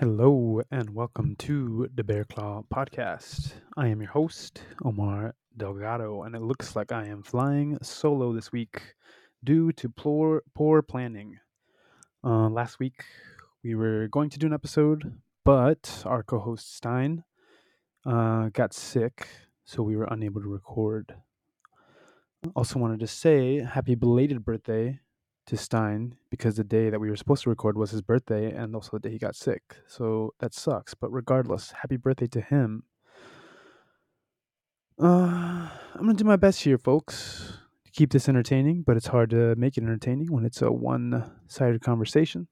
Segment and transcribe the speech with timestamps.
[0.00, 3.54] Hello and welcome to the Bear Claw podcast.
[3.76, 8.52] I am your host, Omar Delgado, and it looks like I am flying solo this
[8.52, 8.94] week
[9.42, 11.40] due to poor, poor planning.
[12.22, 13.02] Uh, last week
[13.64, 17.24] we were going to do an episode, but our co host Stein
[18.06, 19.26] uh, got sick,
[19.64, 21.12] so we were unable to record.
[22.54, 25.00] Also, wanted to say happy belated birthday
[25.48, 28.74] to Stein because the day that we were supposed to record was his birthday and
[28.74, 29.62] also the day he got sick.
[29.86, 30.94] So that sucks.
[30.94, 32.84] But regardless, happy birthday to him.
[35.00, 37.52] Uh, I'm going to do my best here, folks,
[37.84, 41.30] to keep this entertaining, but it's hard to make it entertaining when it's a one
[41.46, 42.48] sided conversation.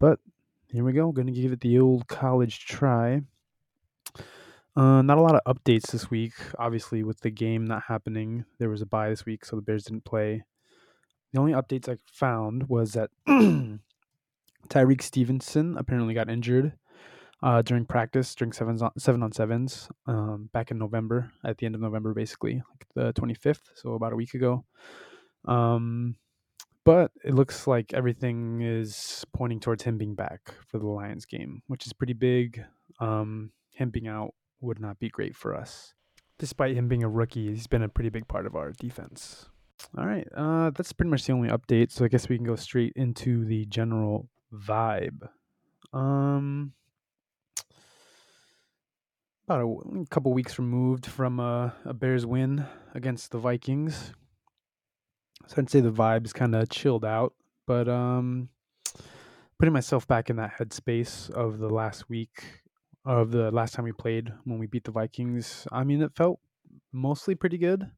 [0.00, 0.20] But
[0.68, 1.12] here we go.
[1.12, 3.22] Going to give it the old college try.
[4.76, 6.34] Uh, not a lot of updates this week.
[6.58, 9.84] Obviously, with the game not happening, there was a bye this week, so the Bears
[9.84, 10.44] didn't play.
[11.32, 13.10] The only updates I found was that
[14.68, 16.72] Tyrique Stevenson apparently got injured
[17.42, 21.66] uh, during practice during sevens on, seven on sevens um, back in November, at the
[21.66, 24.64] end of November, basically like the 25th, so about a week ago.
[25.44, 26.16] Um,
[26.84, 31.62] but it looks like everything is pointing towards him being back for the Lions game,
[31.66, 32.64] which is pretty big.
[32.98, 35.94] Um, him being out would not be great for us.
[36.38, 39.48] Despite him being a rookie, he's been a pretty big part of our defense.
[39.96, 41.92] All right, uh, that's pretty much the only update.
[41.92, 45.28] So I guess we can go straight into the general vibe.
[45.92, 46.72] Um,
[49.46, 54.12] about a, a couple weeks removed from a, a Bears win against the Vikings,
[55.46, 57.32] so I'd say the vibe is kind of chilled out.
[57.66, 58.50] But um,
[59.58, 62.62] putting myself back in that headspace of the last week
[63.04, 66.40] of the last time we played when we beat the Vikings, I mean, it felt
[66.92, 67.90] mostly pretty good.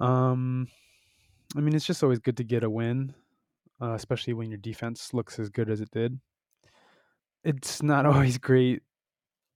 [0.00, 0.68] Um,
[1.56, 3.14] I mean, it's just always good to get a win,
[3.80, 6.18] uh, especially when your defense looks as good as it did.
[7.44, 8.82] It's not always great.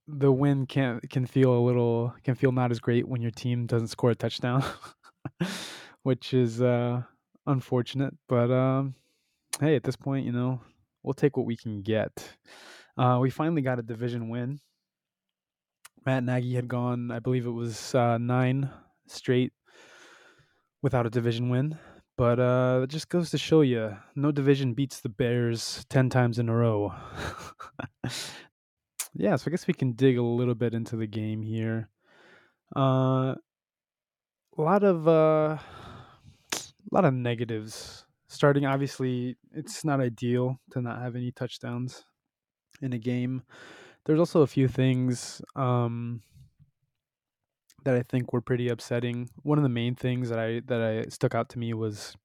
[0.07, 3.65] The win can can feel a little can feel not as great when your team
[3.65, 4.63] doesn't score a touchdown,
[6.03, 7.03] which is uh,
[7.47, 8.13] unfortunate.
[8.27, 8.95] But um,
[9.61, 10.59] hey, at this point, you know,
[11.03, 12.27] we'll take what we can get.
[12.97, 14.59] Uh, we finally got a division win.
[16.05, 18.69] Matt Nagy had gone, I believe it was uh, nine
[19.07, 19.53] straight
[20.83, 21.79] without a division win.
[22.15, 26.37] But uh, it just goes to show you, no division beats the Bears ten times
[26.37, 26.93] in a row.
[29.15, 31.89] yeah, so I guess we can dig a little bit into the game here.
[32.75, 33.33] Uh,
[34.55, 38.05] a lot of uh, a lot of negatives.
[38.27, 42.03] Starting, obviously, it's not ideal to not have any touchdowns
[42.81, 43.43] in a game.
[44.05, 46.21] There's also a few things um,
[47.83, 49.29] that I think were pretty upsetting.
[49.43, 52.15] One of the main things that I that I stuck out to me was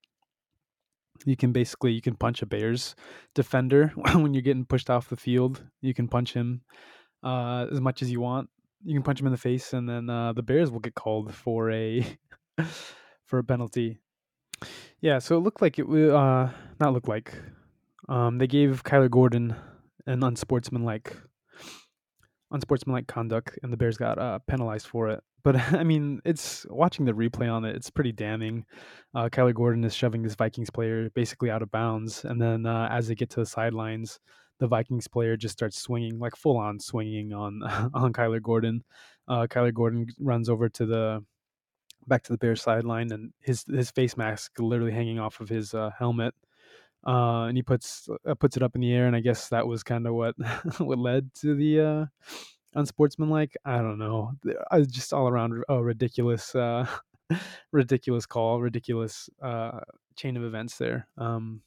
[1.25, 2.95] you can basically you can punch a Bears
[3.35, 5.63] defender when you're getting pushed off the field.
[5.81, 6.63] You can punch him
[7.23, 8.49] uh, as much as you want.
[8.85, 11.35] You can punch him in the face, and then uh, the Bears will get called
[11.35, 12.07] for a
[13.25, 13.99] for a penalty.
[15.01, 17.35] Yeah, so it looked like it uh, not look like
[18.09, 19.55] um, they gave Kyler Gordon
[20.07, 21.17] an unsportsmanlike
[22.51, 25.23] unsportsmanlike conduct, and the Bears got uh, penalized for it.
[25.43, 27.77] But I mean, it's watching the replay on it.
[27.77, 28.65] It's pretty damning.
[29.15, 32.89] Uh, Kyler Gordon is shoving this Vikings player basically out of bounds, and then uh,
[32.91, 34.19] as they get to the sidelines,
[34.59, 37.63] the Vikings player just starts swinging, like full on swinging on
[37.95, 38.85] on Kyler Gordon.
[39.27, 41.25] Uh, Kyler Gordon runs over to the
[42.07, 45.75] back to the Bears sideline, and his his face mask literally hanging off of his
[45.75, 46.35] uh, helmet.
[47.07, 49.67] Uh, and he puts uh, puts it up in the air, and I guess that
[49.67, 50.35] was kind of what
[50.79, 52.07] what led to the uh,
[52.75, 53.57] unsportsmanlike.
[53.65, 54.33] I don't know.
[54.71, 56.87] I just all around a ridiculous, uh,
[57.73, 59.81] ridiculous call, ridiculous uh,
[60.17, 61.07] chain of events there.
[61.17, 61.63] Um,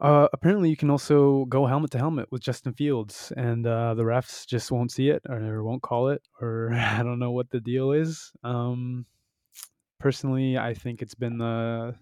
[0.00, 4.02] uh, apparently, you can also go helmet to helmet with Justin Fields, and uh, the
[4.02, 7.60] refs just won't see it or won't call it, or I don't know what the
[7.60, 8.32] deal is.
[8.42, 9.06] Um,
[10.00, 11.94] personally, I think it's been the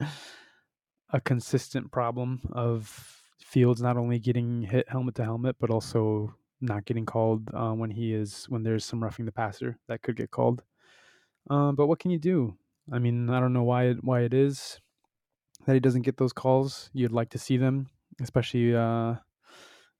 [1.10, 6.84] a consistent problem of Fields not only getting hit helmet to helmet, but also not
[6.84, 10.30] getting called uh, when he is when there's some roughing the passer that could get
[10.30, 10.62] called.
[11.50, 12.56] Uh, but what can you do?
[12.92, 14.80] I mean, I don't know why it, why it is
[15.66, 16.90] that he doesn't get those calls.
[16.92, 17.88] You'd like to see them,
[18.20, 19.14] especially uh,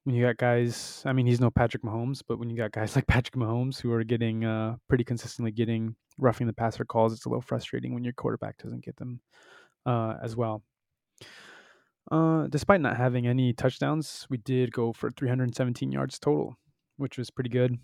[0.04, 1.02] when you got guys.
[1.04, 3.92] I mean, he's no Patrick Mahomes, but when you got guys like Patrick Mahomes who
[3.92, 8.04] are getting uh, pretty consistently getting roughing the passer calls, it's a little frustrating when
[8.04, 9.20] your quarterback doesn't get them
[9.86, 10.62] uh, as well.
[12.10, 16.56] Uh, despite not having any touchdowns, we did go for 317 yards total,
[16.96, 17.78] which was pretty good.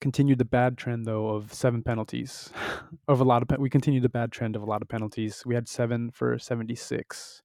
[0.00, 2.50] Continued the bad trend though of seven penalties,
[3.08, 5.42] of a lot of pe- we continued the bad trend of a lot of penalties.
[5.44, 7.42] We had seven for 76.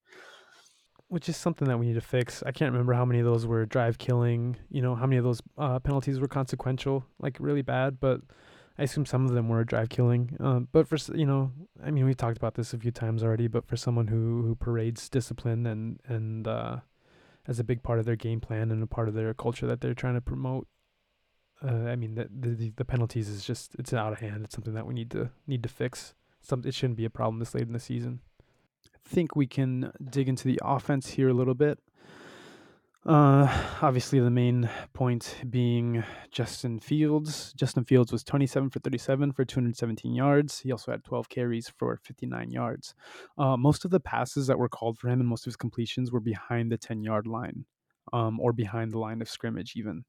[1.08, 2.42] which is something that we need to fix.
[2.46, 4.58] I can't remember how many of those were drive killing.
[4.72, 8.00] You know, how many of those uh, penalties were consequential, like really bad.
[8.00, 8.22] But
[8.77, 10.36] I assume some of them were drive killing.
[10.39, 11.51] Um, but for you know,
[11.83, 13.48] I mean, we've talked about this a few times already.
[13.48, 16.77] But for someone who who parades discipline and and uh,
[17.48, 19.81] as a big part of their game plan and a part of their culture that
[19.81, 20.68] they're trying to promote,
[21.63, 24.44] uh, I mean, the, the the penalties is just it's out of hand.
[24.44, 26.13] It's something that we need to need to fix.
[26.42, 28.19] Some it shouldn't be a problem this late in the season.
[28.94, 31.80] I think we can dig into the offense here a little bit.
[33.06, 33.46] Uh,
[33.84, 37.54] obviously, the main point being Justin Fields.
[37.54, 40.60] Justin Fields was 27 for 37 for 217 yards.
[40.60, 42.96] He also had 12 carries for 59 yards.
[43.38, 46.12] Uh, most of the passes that were called for him and most of his completions
[46.12, 47.66] were behind the 10 yard line
[48.12, 50.04] um, or behind the line of scrimmage, even,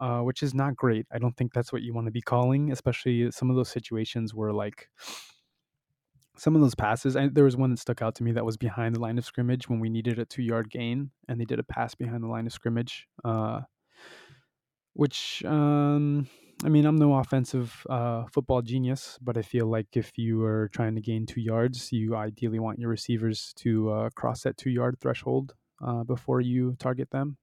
[0.00, 1.06] uh, which is not great.
[1.10, 4.32] I don't think that's what you want to be calling, especially some of those situations
[4.32, 4.88] where, like,
[6.38, 8.56] some of those passes, I, there was one that stuck out to me that was
[8.56, 11.58] behind the line of scrimmage when we needed a two yard gain, and they did
[11.58, 13.06] a pass behind the line of scrimmage.
[13.24, 13.60] Uh,
[14.94, 16.26] which, um,
[16.64, 20.68] I mean, I'm no offensive uh, football genius, but I feel like if you are
[20.72, 24.70] trying to gain two yards, you ideally want your receivers to uh, cross that two
[24.70, 27.36] yard threshold uh, before you target them.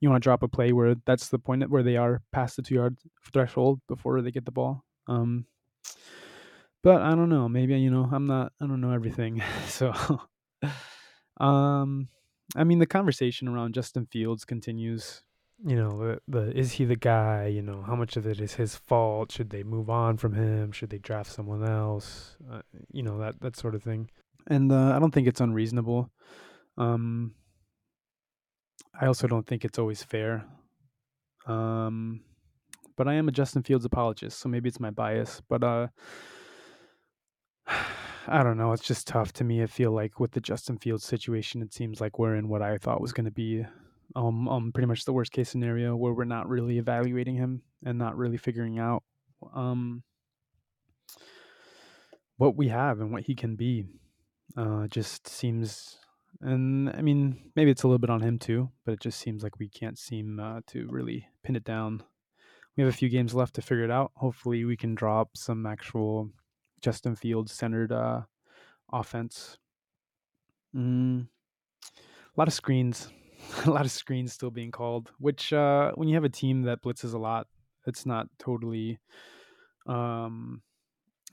[0.00, 2.62] You want to drop a play where that's the point where they are past the
[2.62, 2.96] two yard
[3.32, 4.84] threshold before they get the ball.
[5.08, 5.46] Um,
[6.84, 7.48] but I don't know.
[7.48, 8.52] Maybe you know I'm not.
[8.60, 9.42] I don't know everything.
[9.66, 9.92] so,
[11.40, 12.08] um,
[12.54, 15.22] I mean the conversation around Justin Fields continues.
[15.66, 17.46] You know, the, the is he the guy?
[17.46, 19.32] You know, how much of it is his fault?
[19.32, 20.72] Should they move on from him?
[20.72, 22.36] Should they draft someone else?
[22.52, 22.60] Uh,
[22.92, 24.10] you know that that sort of thing.
[24.46, 26.10] And uh, I don't think it's unreasonable.
[26.76, 27.34] Um,
[29.00, 30.44] I also don't think it's always fair.
[31.46, 32.20] Um,
[32.96, 35.40] but I am a Justin Fields apologist, so maybe it's my bias.
[35.48, 35.86] But uh,
[37.66, 38.72] I don't know.
[38.72, 39.62] It's just tough to me.
[39.62, 42.78] I feel like with the Justin Fields situation, it seems like we're in what I
[42.78, 43.64] thought was going to be
[44.16, 47.98] um, um, pretty much the worst case scenario where we're not really evaluating him and
[47.98, 49.02] not really figuring out
[49.54, 50.02] um,
[52.36, 53.84] what we have and what he can be.
[54.56, 55.98] Uh, just seems,
[56.40, 59.42] and I mean, maybe it's a little bit on him too, but it just seems
[59.42, 62.02] like we can't seem uh, to really pin it down.
[62.76, 64.12] We have a few games left to figure it out.
[64.16, 66.30] Hopefully, we can drop some actual
[66.84, 68.20] Justin Fields centered uh,
[68.92, 69.56] offense.
[70.76, 71.26] Mm,
[71.96, 73.08] a lot of screens,
[73.64, 75.10] a lot of screens still being called.
[75.18, 77.46] Which uh, when you have a team that blitzes a lot,
[77.86, 78.98] it's not totally,
[79.86, 80.60] um,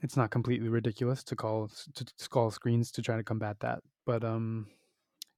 [0.00, 3.80] it's not completely ridiculous to call to, to call screens to try to combat that.
[4.06, 4.68] But um,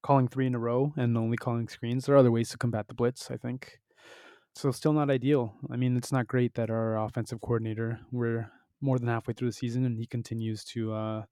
[0.04, 2.86] calling three in a row and only calling screens, there are other ways to combat
[2.86, 3.32] the blitz.
[3.32, 3.80] I think.
[4.54, 5.56] So still not ideal.
[5.72, 8.52] I mean, it's not great that our offensive coordinator, we're
[8.84, 11.22] more than halfway through the season, and he continues to uh,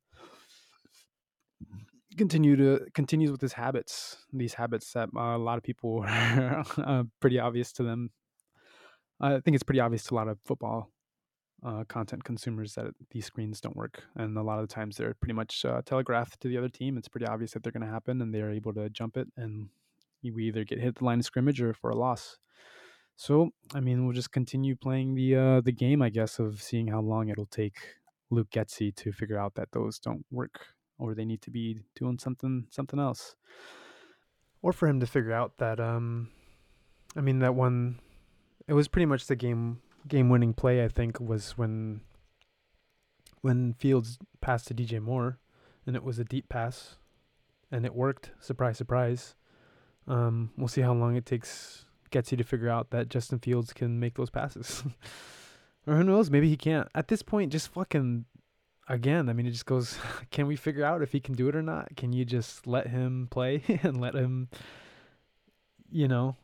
[2.16, 4.16] continue to continues with his habits.
[4.32, 8.10] These habits that uh, a lot of people are uh, pretty obvious to them.
[9.20, 10.90] I think it's pretty obvious to a lot of football
[11.64, 15.14] uh, content consumers that these screens don't work, and a lot of the times they're
[15.14, 16.96] pretty much uh, telegraphed to the other team.
[16.96, 19.68] It's pretty obvious that they're going to happen, and they're able to jump it, and
[20.24, 22.38] we either get hit the line of scrimmage or for a loss.
[23.16, 26.88] So, I mean, we'll just continue playing the uh, the game, I guess, of seeing
[26.88, 27.76] how long it'll take
[28.30, 30.66] Luke Getsy to figure out that those don't work,
[30.98, 33.36] or they need to be doing something something else,
[34.62, 36.30] or for him to figure out that, um,
[37.16, 38.00] I mean, that one,
[38.66, 40.84] it was pretty much the game game winning play.
[40.84, 42.00] I think was when
[43.42, 45.38] when Fields passed to DJ Moore,
[45.86, 46.96] and it was a deep pass,
[47.70, 48.30] and it worked.
[48.40, 49.34] Surprise, surprise.
[50.08, 53.98] Um, we'll see how long it takes Getsy to figure out that Justin Fields can
[53.98, 54.84] make those passes.
[55.86, 56.88] or who knows, maybe he can't.
[56.94, 58.26] At this point, just fucking
[58.88, 59.98] again, I mean, it just goes,
[60.30, 61.96] can we figure out if he can do it or not?
[61.96, 64.48] Can you just let him play and let him,
[65.90, 66.36] you know,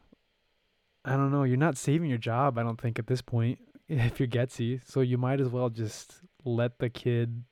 [1.05, 1.45] I don't know.
[1.45, 4.81] You're not saving your job, I don't think, at this point, if you're Getsy.
[4.87, 7.45] So you might as well just let the kid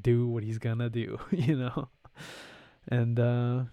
[0.00, 1.88] do what he's gonna do, you know?
[2.88, 3.64] And, uh,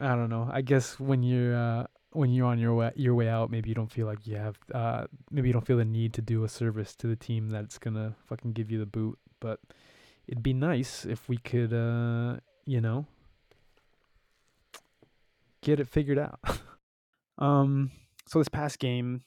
[0.00, 0.48] I don't know.
[0.50, 3.74] I guess when you're, uh, when you're on your way your way out, maybe you
[3.74, 6.48] don't feel like you have uh maybe you don't feel the need to do a
[6.48, 9.18] service to the team that's gonna fucking give you the boot.
[9.40, 9.60] But
[10.26, 13.06] it'd be nice if we could uh you know
[15.62, 16.40] get it figured out.
[17.38, 17.90] um
[18.26, 19.22] so this past game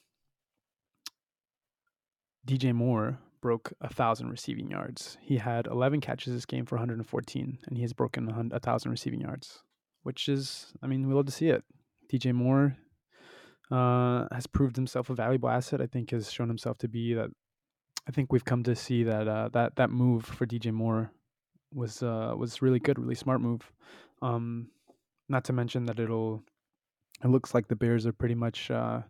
[2.46, 5.18] DJ Moore broke a thousand receiving yards.
[5.20, 9.20] He had 11 catches this game for 114, and he has broken a thousand receiving
[9.20, 9.62] yards,
[10.02, 11.64] which is, I mean, we love to see it.
[12.12, 12.76] DJ Moore
[13.70, 15.80] uh, has proved himself a valuable asset.
[15.80, 17.30] I think has shown himself to be that.
[18.08, 21.10] I think we've come to see that uh, that that move for DJ Moore
[21.72, 23.72] was uh, was really good, really smart move.
[24.22, 24.68] Um,
[25.28, 26.42] not to mention that it'll.
[27.24, 28.70] It looks like the Bears are pretty much.
[28.70, 29.02] Uh,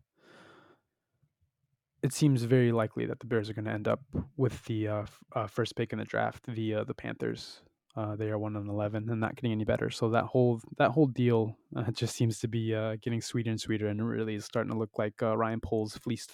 [2.03, 4.00] it seems very likely that the Bears are going to end up
[4.37, 7.62] with the uh, f- uh, first pick in the draft via the Panthers.
[7.97, 9.88] Uh, they are one and eleven and not getting any better.
[9.88, 13.61] So that whole that whole deal uh, just seems to be uh, getting sweeter and
[13.61, 16.33] sweeter, and really is starting to look like uh, Ryan Poles fleeced.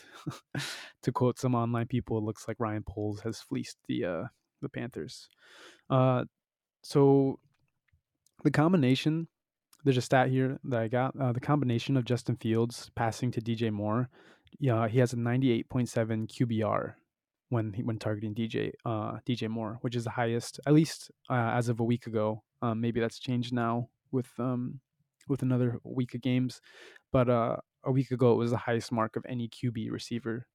[1.03, 4.25] to quote some online people, it looks like Ryan Poles has fleeced the uh,
[4.61, 5.29] the Panthers.
[5.89, 6.25] Uh,
[6.83, 7.39] so
[8.43, 9.29] the combination
[9.85, 11.17] there's a stat here that I got.
[11.35, 14.09] The combination of Justin Fields passing to DJ Moore,
[14.61, 15.67] yeah, he has a 98.7
[16.29, 16.95] QBR
[17.53, 21.69] when when targeting DJ uh, DJ Moore, which is the highest, at least uh, as
[21.69, 22.43] of a week ago.
[22.63, 24.81] Um, maybe that's changed now with um,
[25.29, 26.63] with another week of games,
[27.13, 30.47] but uh, a week ago it was the highest mark of any QB receiver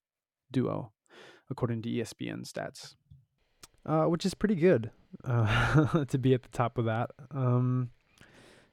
[0.52, 0.92] duo,
[1.52, 2.96] according to ESPN stats,
[3.86, 4.90] uh, which is pretty good
[5.24, 7.12] uh, to be at the top of that.
[7.30, 7.92] Um,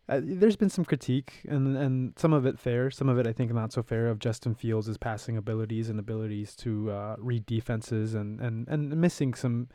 [0.08, 3.32] uh, there's been some critique and and some of it fair, some of it I
[3.32, 8.14] think not so fair of Justin Fields' passing abilities and abilities to uh, read defenses
[8.14, 9.68] and, and and missing some,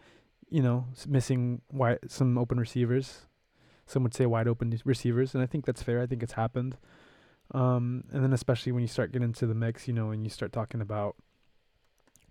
[0.49, 3.25] you know, missing wide, some open receivers.
[3.87, 5.99] Some would say wide open receivers, and I think that's fair.
[5.99, 6.77] I think it's happened.
[7.51, 10.29] Um, and then especially when you start getting into the mix, you know, and you
[10.29, 11.15] start talking about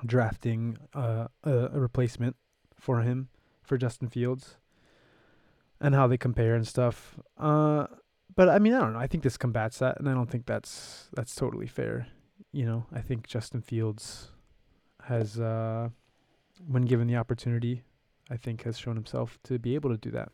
[0.07, 2.37] drafting uh, a, a replacement
[2.76, 3.28] for him
[3.64, 4.58] for Justin Fields
[5.81, 7.19] and how they compare and stuff.
[7.37, 7.87] Uh,
[8.35, 8.99] but I mean, I don't know.
[8.99, 12.07] I think this combats that, and I don't think that's that's totally fair.
[12.53, 14.31] You know, I think Justin Fields
[15.05, 15.89] has, uh,
[16.67, 17.83] when given the opportunity,
[18.31, 20.31] I think has shown himself to be able to do that.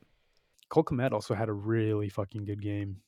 [0.69, 2.99] Cole Kmet also had a really fucking good game.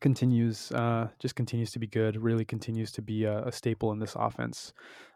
[0.00, 2.16] Continues, uh, just continues to be good.
[2.16, 4.72] Really continues to be a, a staple in this offense.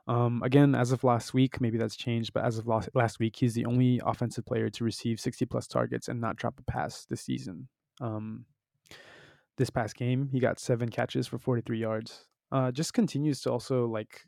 [0.07, 3.37] Um, again, as of last week, maybe that's changed, but as of last, last week,
[3.37, 7.05] he's the only offensive player to receive 60 plus targets and not drop a pass
[7.05, 7.69] this season.
[8.01, 8.47] Um,
[9.59, 12.25] this past game, he got seven catches for 43 yards.
[12.51, 14.23] Uh, just continues to also like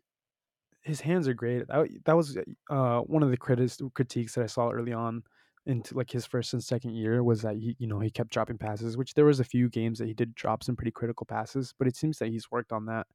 [0.83, 1.67] his hands are great.
[1.69, 2.37] That, that was
[2.69, 5.23] uh, one of the critics critiques that I saw early on
[5.67, 8.59] into like his first and second year was that he you know he kept dropping
[8.59, 11.75] passes, which there was a few games that he did drop some pretty critical passes,
[11.79, 13.07] but it seems that he's worked on that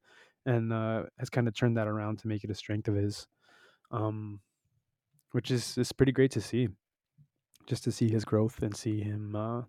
[0.46, 3.28] and uh, has kind of turned that around to make it a strength of his,
[3.92, 4.40] um,
[5.32, 6.70] which is is pretty great to see.
[7.68, 9.64] Just to see his growth and see him uh,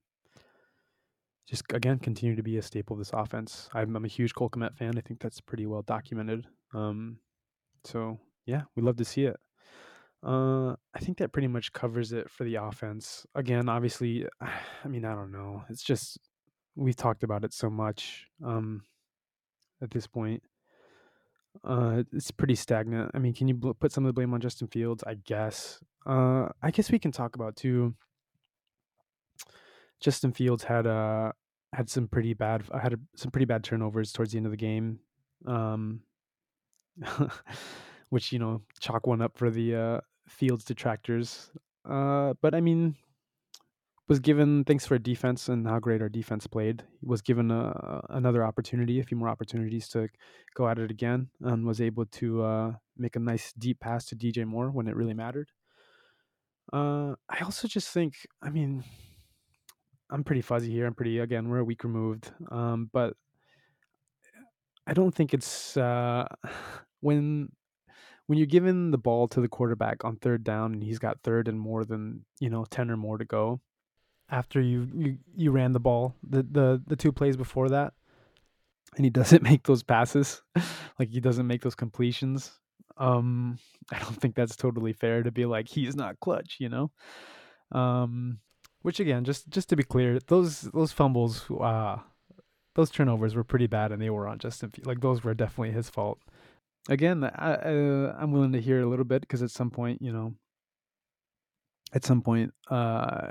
[1.49, 3.71] just again continue to be a staple of this offense.
[3.73, 4.99] I'm, I'm a huge Cole Kmet fan.
[4.99, 6.47] I think that's pretty well documented.
[6.75, 7.19] Um,
[7.85, 9.37] so yeah, we love to see it.
[10.27, 13.25] Uh, I think that pretty much covers it for the offense.
[13.37, 15.63] Again, obviously, I mean, I don't know.
[15.71, 16.19] It's just
[16.75, 18.83] we've talked about it so much um,
[19.81, 20.43] at this point.
[21.65, 23.13] Uh, it's pretty stagnant.
[23.15, 25.05] I mean, can you bl- put some of the blame on Justin Fields?
[25.07, 25.81] I guess.
[26.05, 27.95] Uh, I guess we can talk about too.
[30.01, 31.33] Justin Fields had uh
[31.73, 34.57] had some pretty bad had a, some pretty bad turnovers towards the end of the
[34.59, 34.99] game,
[35.47, 36.01] um,
[38.11, 41.51] which you know chalk one up for the uh, Fields detractors.
[41.89, 42.97] Uh, but I mean,
[44.09, 46.85] was given thanks for defense and how great our defense played.
[47.03, 50.09] Was given a, another opportunity, a few more opportunities to
[50.55, 54.17] go at it again, and was able to uh, make a nice deep pass to
[54.17, 55.51] DJ Moore when it really mattered.
[56.73, 58.85] Uh, I also just think, I mean,
[60.11, 60.87] I'm pretty fuzzy here.
[60.87, 63.15] I'm pretty again, we're a week removed, um, but
[64.87, 66.27] I don't think it's uh,
[67.01, 67.51] when
[68.27, 71.49] when you're giving the ball to the quarterback on third down and he's got third
[71.49, 73.61] and more than you know ten or more to go
[74.31, 77.93] after you you, you ran the ball the, the the two plays before that
[78.97, 80.43] and he doesn't make those passes
[80.99, 82.53] like he doesn't make those completions
[82.99, 83.59] um
[83.93, 86.91] i don't think that's totally fair to be like he's not clutch you know?
[87.73, 88.39] Um
[88.83, 91.99] which again just just to be clear those those fumbles uh
[92.75, 95.91] those turnovers were pretty bad and they were on justin like those were definitely his
[95.91, 96.21] fault
[96.89, 100.13] again I, uh, i'm willing to hear a little bit because at some point you
[100.13, 100.35] know
[101.93, 103.31] at some point uh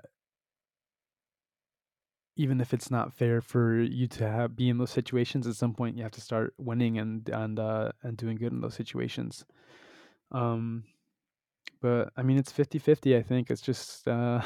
[2.38, 5.74] even if it's not fair for you to have, be in those situations, at some
[5.74, 9.46] point you have to start winning and and uh, and doing good in those situations.
[10.32, 10.84] Um,
[11.82, 14.42] but I mean, it's 50-50, I think it's just, uh,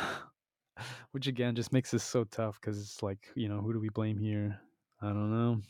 [1.11, 3.89] which again just makes this so tough because it's like, you know, who do we
[3.89, 4.59] blame here?
[5.01, 5.61] I don't know.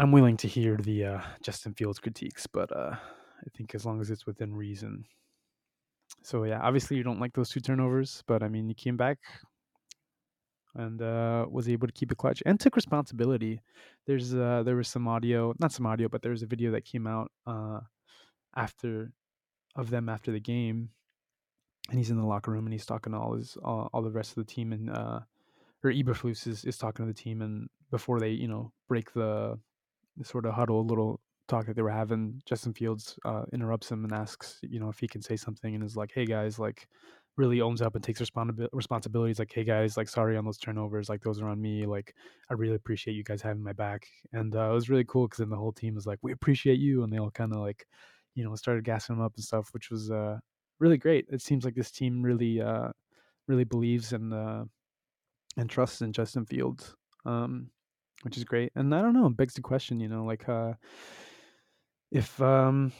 [0.00, 4.00] I'm willing to hear the uh, Justin Fields critiques, but uh, I think as long
[4.00, 5.04] as it's within reason.
[6.22, 9.18] So yeah, obviously you don't like those two turnovers, but I mean, you came back
[10.74, 13.60] and uh, was able to keep it clutch and took responsibility.
[14.06, 16.86] There's uh, there was some audio, not some audio, but there was a video that
[16.86, 17.80] came out uh,
[18.56, 19.12] after
[19.76, 20.88] of them after the game,
[21.90, 24.10] and he's in the locker room and he's talking to all his all, all the
[24.10, 25.20] rest of the team and uh
[25.82, 29.58] or Eberflus is, is talking to the team and before they you know break the,
[29.68, 29.69] the
[30.22, 32.40] sort of huddle little talk that they were having.
[32.46, 35.84] Justin Fields uh, interrupts him and asks you know if he can say something and
[35.84, 36.86] is like hey guys like
[37.36, 41.08] really owns up and takes responsibility responsibilities like hey guys like sorry on those turnovers
[41.08, 42.14] like those are on me like
[42.50, 44.06] I really appreciate you guys having my back.
[44.32, 46.78] And uh, it was really cool because then the whole team was like we appreciate
[46.78, 47.86] you and they all kind of like
[48.34, 50.38] you know started gassing him up and stuff which was uh
[50.78, 51.26] really great.
[51.30, 52.90] It seems like this team really uh
[53.48, 54.64] really believes in uh
[55.56, 57.68] and trusts in Justin Fields, um,
[58.22, 58.72] which is great.
[58.74, 60.74] And I don't know, it begs the question, you know, like uh,
[62.10, 62.92] if um,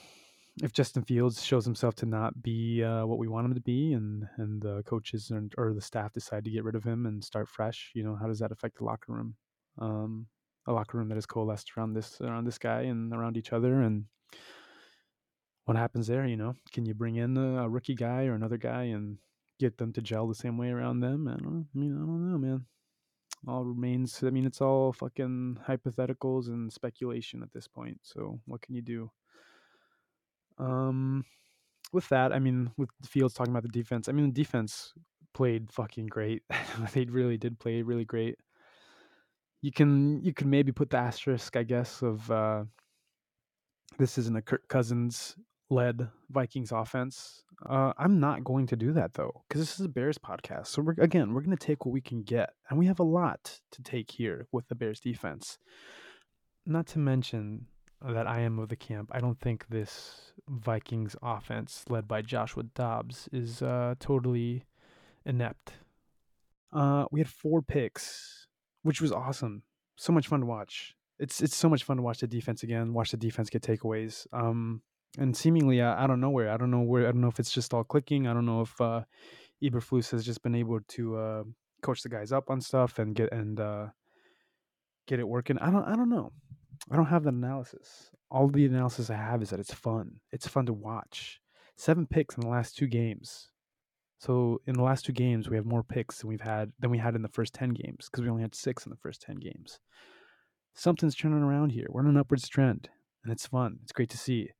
[0.62, 3.92] if Justin Fields shows himself to not be uh, what we want him to be,
[3.92, 7.22] and and the coaches and, or the staff decide to get rid of him and
[7.22, 9.34] start fresh, you know, how does that affect the locker room?
[9.78, 10.26] Um,
[10.66, 13.80] a locker room that is coalesced around this around this guy and around each other,
[13.80, 14.04] and
[15.64, 16.26] what happens there?
[16.26, 19.18] You know, can you bring in a, a rookie guy or another guy and
[19.58, 21.28] get them to gel the same way around them?
[21.28, 21.66] I don't.
[21.74, 22.66] I mean, I don't know, man
[23.48, 28.60] all remains i mean it's all fucking hypotheticals and speculation at this point so what
[28.60, 29.10] can you do?
[30.58, 31.24] Um
[31.92, 34.92] with that i mean with fields talking about the defense i mean the defense
[35.32, 36.42] played fucking great.
[36.92, 38.36] They really did play really great.
[39.62, 42.64] You can you can maybe put the asterisk i guess of uh
[43.98, 45.36] this isn't a kirk cousins
[45.70, 49.88] led vikings offense uh, i'm not going to do that though because this is a
[49.88, 52.86] bears podcast so we're again we're going to take what we can get and we
[52.86, 55.58] have a lot to take here with the bears defense
[56.66, 57.66] not to mention
[58.02, 59.10] that I am of the camp.
[59.12, 64.64] I don't think this Vikings offense, led by Joshua Dobbs, is uh, totally
[65.24, 65.74] inept.
[66.72, 68.46] Uh, we had four picks,
[68.82, 69.62] which was awesome.
[69.96, 70.94] So much fun to watch.
[71.18, 72.94] It's it's so much fun to watch the defense again.
[72.94, 74.26] Watch the defense get takeaways.
[74.32, 74.80] Um,
[75.18, 77.08] and seemingly uh, out of nowhere, I don't know where.
[77.08, 78.26] I don't know if it's just all clicking.
[78.26, 79.02] I don't know if uh,
[79.62, 81.42] Eberflus has just been able to uh,
[81.82, 83.86] coach the guys up on stuff and get and uh,
[85.06, 85.58] get it working.
[85.58, 85.84] I don't.
[85.84, 86.32] I don't know.
[86.90, 88.10] I don't have the analysis.
[88.30, 90.20] All the analysis I have is that it's fun.
[90.32, 91.40] It's fun to watch.
[91.76, 93.48] Seven picks in the last two games.
[94.18, 96.98] So in the last two games, we have more picks than we've had than we
[96.98, 99.36] had in the first ten games because we only had six in the first ten
[99.36, 99.80] games.
[100.74, 101.86] Something's turning around here.
[101.88, 102.88] We're on an upwards trend,
[103.24, 103.78] and it's fun.
[103.82, 104.50] It's great to see.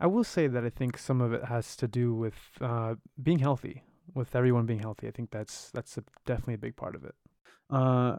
[0.00, 3.38] I will say that I think some of it has to do with uh, being
[3.38, 3.82] healthy,
[4.14, 5.06] with everyone being healthy.
[5.06, 7.14] I think that's that's a, definitely a big part of it.
[7.70, 8.16] Uh,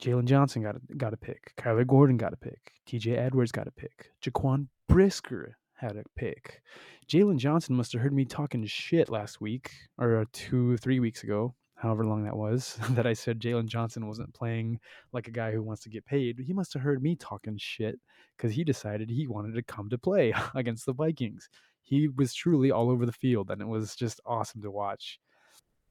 [0.00, 1.54] Jaylon Johnson got a, got a pick.
[1.56, 2.72] Kyler Gordon got a pick.
[2.86, 3.16] T.J.
[3.16, 4.12] Edwards got a pick.
[4.22, 6.62] Jaquan Brisker had a pick.
[7.08, 11.54] Jaylon Johnson must have heard me talking shit last week or two, three weeks ago,
[11.78, 14.80] however long that was, that I said Jaylon Johnson wasn't playing
[15.12, 16.38] like a guy who wants to get paid.
[16.38, 17.98] He must have heard me talking shit
[18.36, 21.48] because he decided he wanted to come to play against the Vikings.
[21.82, 25.18] He was truly all over the field, and it was just awesome to watch.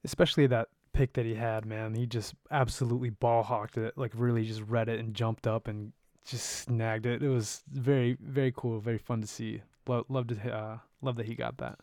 [0.04, 1.96] Especially that pick that he had, man.
[1.96, 5.94] He just absolutely ball hawked it, like really just read it and jumped up and
[6.26, 7.24] just snagged it.
[7.24, 9.62] It was very, very cool, very fun to see.
[9.88, 10.52] Love, loved it.
[10.52, 11.80] Uh, love that he got that.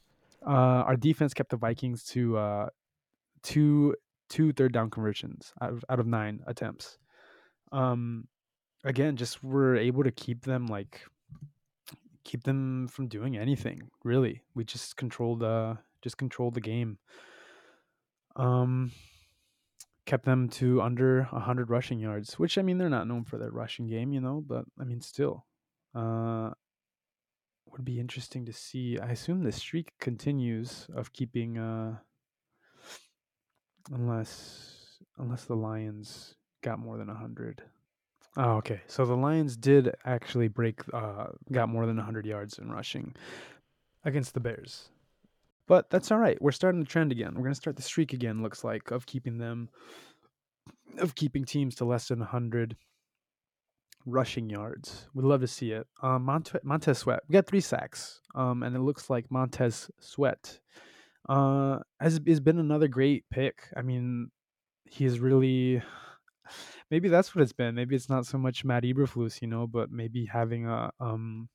[0.46, 2.68] Uh, our defense kept the Vikings to uh,
[3.44, 3.94] two
[4.28, 6.98] two third down conversions out of, out of nine attempts.
[7.70, 8.26] Um,
[8.82, 11.02] again, just we were able to keep them like
[12.24, 13.82] keep them from doing anything.
[14.02, 16.98] Really, we just controlled uh just controlled the game.
[18.36, 18.90] Um,
[20.06, 23.50] kept them to under 100 rushing yards, which I mean they're not known for their
[23.50, 25.46] rushing game, you know, but I mean still.
[25.94, 26.50] Uh
[27.70, 28.98] would be interesting to see.
[29.00, 31.98] I assume the streak continues of keeping uh
[33.92, 37.62] unless unless the Lions got more than 100.
[38.36, 38.80] Oh, okay.
[38.86, 43.14] So the Lions did actually break uh got more than 100 yards in rushing
[44.04, 44.88] against the Bears.
[45.66, 46.40] But that's all right.
[46.42, 47.34] We're starting the trend again.
[47.34, 49.70] We're going to start the streak again, looks like, of keeping them,
[50.98, 52.76] of keeping teams to less than 100
[54.04, 55.08] rushing yards.
[55.14, 55.86] We'd love to see it.
[56.02, 57.20] Um, Mont- Montez Sweat.
[57.28, 60.60] We got three sacks, um, and it looks like Montez Sweat
[61.28, 63.68] uh, has, has been another great pick.
[63.76, 64.30] I mean,
[64.84, 65.82] he's really.
[66.90, 67.74] Maybe that's what it's been.
[67.74, 71.48] Maybe it's not so much Matt Eberflus, you know, but maybe having a um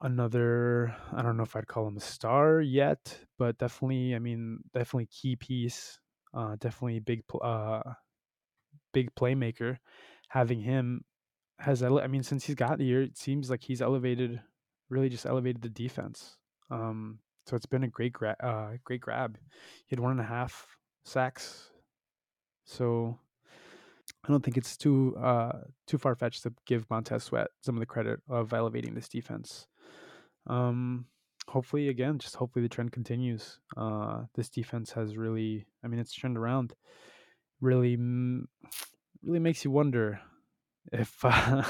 [0.00, 4.60] another I don't know if I'd call him a star yet, but definitely I mean
[4.72, 6.00] definitely key piece,
[6.34, 7.82] uh definitely big pl- uh
[8.92, 9.78] big playmaker.
[10.28, 11.04] Having him
[11.58, 14.40] has ele- I mean since he's got here, it seems like he's elevated
[14.88, 16.36] really just elevated the defense.
[16.70, 19.38] Um so it's been a great gra- uh great grab.
[19.86, 20.66] He had one and a half
[21.04, 21.70] sacks.
[22.64, 23.18] So
[24.24, 27.80] I don't think it's too uh too far fetched to give Montez Sweat some of
[27.80, 29.66] the credit of elevating this defense.
[30.46, 31.06] Um,
[31.48, 33.58] hopefully, again, just hopefully the trend continues.
[33.76, 36.74] Uh, this defense has really, I mean, it's turned around.
[37.60, 37.96] Really,
[39.22, 40.20] really makes you wonder
[40.92, 41.62] if uh,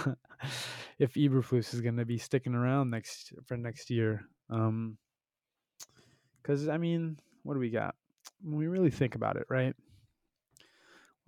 [0.98, 4.22] if Eberflus is going to be sticking around next for next year.
[4.50, 4.98] Um,
[6.42, 7.94] because I mean, what do we got?
[8.42, 9.74] When we really think about it, right?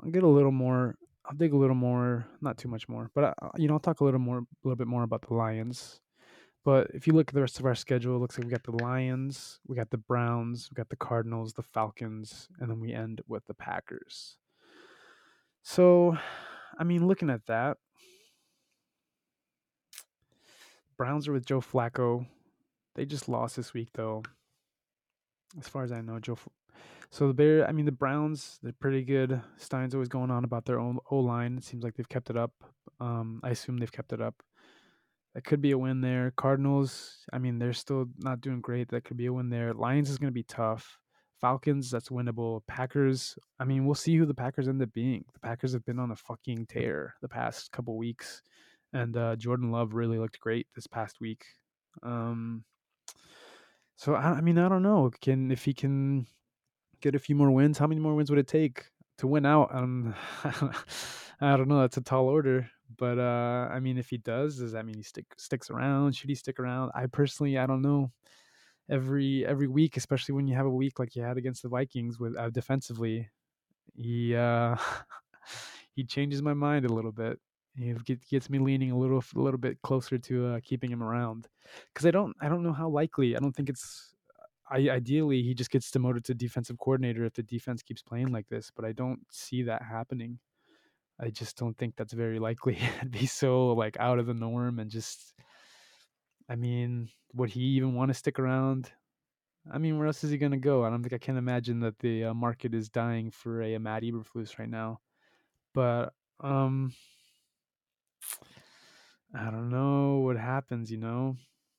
[0.02, 0.96] I'll get a little more.
[1.24, 4.00] I'll dig a little more, not too much more, but uh, you know, I'll talk
[4.00, 6.00] a little more, a little bit more about the Lions.
[6.64, 8.62] But if you look at the rest of our schedule, it looks like we got
[8.62, 12.92] the Lions, we got the Browns, we got the Cardinals, the Falcons, and then we
[12.92, 14.36] end with the Packers.
[15.62, 16.16] So,
[16.78, 17.78] I mean, looking at that,
[20.96, 22.26] Browns are with Joe Flacco.
[22.94, 24.22] They just lost this week, though.
[25.58, 26.38] As far as I know, Joe.
[27.10, 29.40] So the Bear, I mean, the Browns, they're pretty good.
[29.58, 31.58] Stein's always going on about their own O line.
[31.58, 32.52] It seems like they've kept it up.
[33.00, 34.42] Um, I assume they've kept it up.
[35.34, 36.32] That could be a win there.
[36.36, 38.88] Cardinals, I mean, they're still not doing great.
[38.88, 39.72] That could be a win there.
[39.72, 40.98] Lions is going to be tough.
[41.40, 42.60] Falcons, that's winnable.
[42.66, 45.24] Packers, I mean, we'll see who the Packers end up being.
[45.34, 48.42] The Packers have been on a fucking tear the past couple weeks,
[48.92, 51.44] and uh, Jordan Love really looked great this past week.
[52.02, 52.64] Um,
[53.96, 55.10] so I, I mean, I don't know.
[55.20, 56.26] Can if he can
[57.00, 58.86] get a few more wins, how many more wins would it take
[59.18, 59.74] to win out?
[59.74, 60.14] Um,
[61.40, 61.80] I don't know.
[61.80, 65.02] That's a tall order, but uh, I mean, if he does, does that mean he
[65.02, 66.16] stick sticks around?
[66.16, 66.92] Should he stick around?
[66.94, 68.12] I personally, I don't know.
[68.90, 72.18] Every every week, especially when you have a week like you had against the Vikings
[72.20, 73.30] with uh, defensively,
[73.94, 74.76] he uh,
[75.94, 77.38] he changes my mind a little bit.
[77.76, 77.94] He
[78.30, 81.48] gets me leaning a little a little bit closer to uh, keeping him around
[81.92, 83.34] because I don't I don't know how likely.
[83.34, 84.14] I don't think it's
[84.70, 88.48] I, ideally he just gets demoted to defensive coordinator if the defense keeps playing like
[88.48, 90.38] this, but I don't see that happening.
[91.20, 92.78] I just don't think that's very likely.
[92.98, 95.34] It'd be so like out of the norm and just
[96.48, 98.90] I mean, would he even want to stick around?
[99.72, 100.84] I mean, where else is he to go?
[100.84, 103.78] I don't think I can imagine that the uh, market is dying for a, a
[103.78, 105.00] Matt Eberflus right now.
[105.72, 106.92] But um
[109.34, 111.36] I don't know what happens, you know.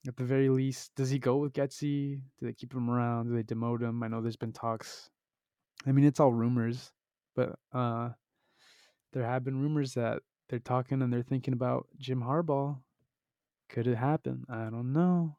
[0.08, 2.19] At the very least, does he go with Getsy?
[2.39, 3.27] Do they keep him around?
[3.27, 4.03] Do they demote him?
[4.03, 5.10] I know there's been talks.
[5.88, 6.91] I mean, it's all rumors,
[7.36, 8.10] but uh,
[9.13, 12.77] there have been rumors that they're talking and they're thinking about Jim Harbaugh.
[13.69, 14.45] Could it happen?
[14.49, 15.38] I don't know.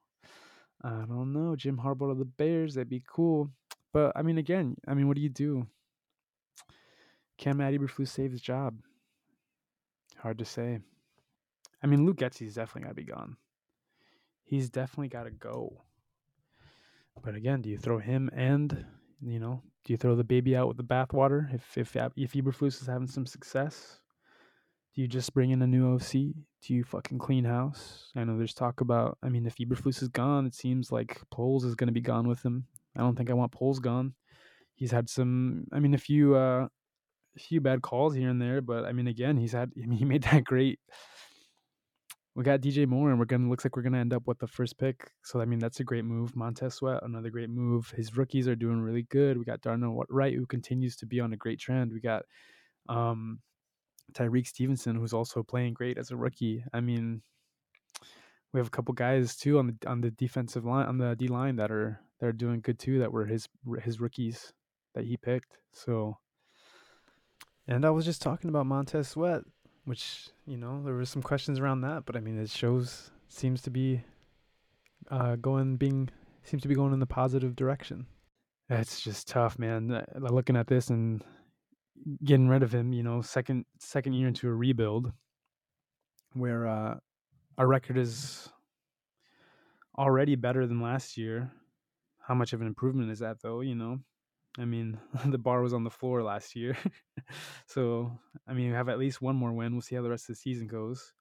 [0.82, 1.56] I don't know.
[1.56, 3.50] Jim Harbaugh of the Bears, that'd be cool.
[3.92, 5.66] But I mean, again, I mean, what do you do?
[7.38, 8.78] Can Matt Eberflus save his job?
[10.18, 10.80] Hard to say.
[11.84, 13.36] I mean, Luke Getsy's definitely got to be gone.
[14.42, 15.82] He's definitely got to go.
[17.22, 18.86] But again, do you throw him and
[19.20, 22.80] you know, do you throw the baby out with the bathwater if if if Eberflus
[22.80, 24.00] is having some success?
[24.94, 26.10] Do you just bring in a new OC?
[26.12, 28.10] Do you fucking clean house?
[28.16, 29.18] I know there's talk about.
[29.22, 32.26] I mean, if Eberflus is gone, it seems like Poles is going to be gone
[32.28, 32.66] with him.
[32.96, 34.14] I don't think I want Poles gone.
[34.74, 35.66] He's had some.
[35.72, 36.66] I mean, a few uh,
[37.36, 39.70] a few bad calls here and there, but I mean, again, he's had.
[39.82, 40.78] I mean, he made that great
[42.34, 44.46] we got DJ Moore, and we're gonna looks like we're gonna end up with the
[44.46, 45.12] first pick.
[45.22, 46.34] So I mean, that's a great move.
[46.34, 47.92] Montez Sweat, another great move.
[47.96, 49.38] His rookies are doing really good.
[49.38, 51.92] We got Darnell Wright, who continues to be on a great trend.
[51.92, 52.24] We got
[52.88, 53.38] um,
[54.12, 56.64] Tyrique Stevenson, who's also playing great as a rookie.
[56.72, 57.22] I mean,
[58.52, 61.28] we have a couple guys too on the on the defensive line on the D
[61.28, 62.98] line that are that are doing good too.
[62.98, 63.48] That were his
[63.82, 64.52] his rookies
[64.96, 65.58] that he picked.
[65.72, 66.18] So,
[67.68, 69.42] and I was just talking about Montez Sweat
[69.84, 73.62] which you know there were some questions around that, but I mean it shows seems
[73.62, 74.02] to be
[75.10, 76.08] uh, going being
[76.42, 78.06] seems to be going in the positive direction.
[78.70, 79.90] It's just tough, man.
[79.90, 81.22] Uh, looking at this and
[82.24, 85.12] getting rid of him, you know, second second year into a rebuild,
[86.32, 86.96] where uh,
[87.58, 88.48] our record is
[89.98, 91.52] already better than last year.
[92.26, 93.60] How much of an improvement is that, though?
[93.60, 93.98] You know,
[94.58, 96.76] I mean, the bar was on the floor last year.
[97.66, 98.12] so,
[98.46, 99.72] I mean, we have at least one more win.
[99.72, 101.12] We'll see how the rest of the season goes.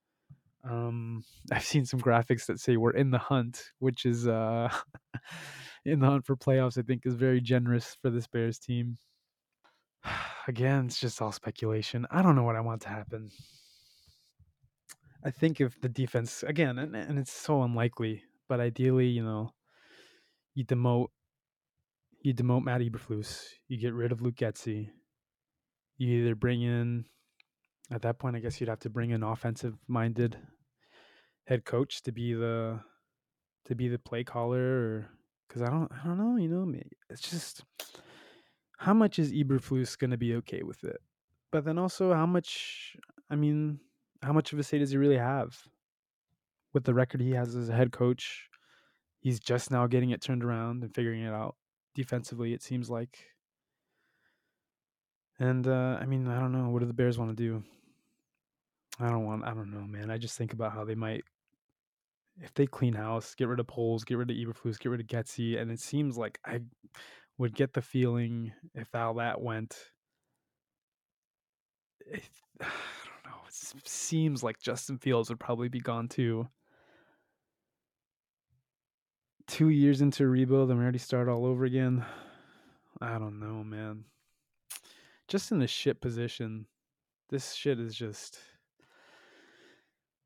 [0.63, 4.69] Um, I've seen some graphics that say we're in the hunt, which is uh,
[5.86, 6.78] in the hunt for playoffs.
[6.78, 8.98] I think is very generous for this Bears team.
[10.48, 12.06] Again, it's just all speculation.
[12.12, 13.32] I don't know what I want to happen.
[15.26, 19.52] I think if the defense again, and, and it's so unlikely, but ideally, you know,
[20.54, 21.08] you demote
[22.23, 24.89] you demote Matt Eberflus, you get rid of Luke Getsy.
[25.97, 27.05] You either bring in,
[27.91, 30.38] at that point, I guess you'd have to bring an offensive-minded
[31.45, 32.79] head coach to be the
[33.65, 35.09] to be the play caller, or
[35.47, 36.73] because I don't, I don't know, you know,
[37.09, 37.63] it's just
[38.77, 40.99] how much is Eberflus going to be okay with it,
[41.51, 42.97] but then also how much,
[43.29, 43.79] I mean,
[44.21, 45.57] how much of a say does he really have
[46.73, 48.49] with the record he has as a head coach?
[49.23, 51.55] he's just now getting it turned around and figuring it out
[51.95, 52.53] defensively.
[52.53, 53.19] It seems like.
[55.39, 56.69] And uh, I mean, I don't know.
[56.69, 57.63] What do the Bears want to do?
[58.99, 59.43] I don't want.
[59.43, 60.12] I don't know, man.
[60.12, 61.23] I just think about how they might,
[62.41, 65.08] if they clean house, get rid of Poles, get rid of Eberflus, get rid of
[65.08, 66.62] Getsy, and it seems like I
[67.38, 69.75] would get the feeling if how that went.
[72.06, 72.29] If,
[72.62, 73.39] I don't know.
[73.47, 76.47] It seems like Justin Fields would probably be gone too.
[79.47, 82.06] Two years into rebuild, and we already start all over again.
[83.01, 84.06] I don't know, man.
[85.27, 86.65] Just in the shit position.
[87.29, 88.39] This shit is just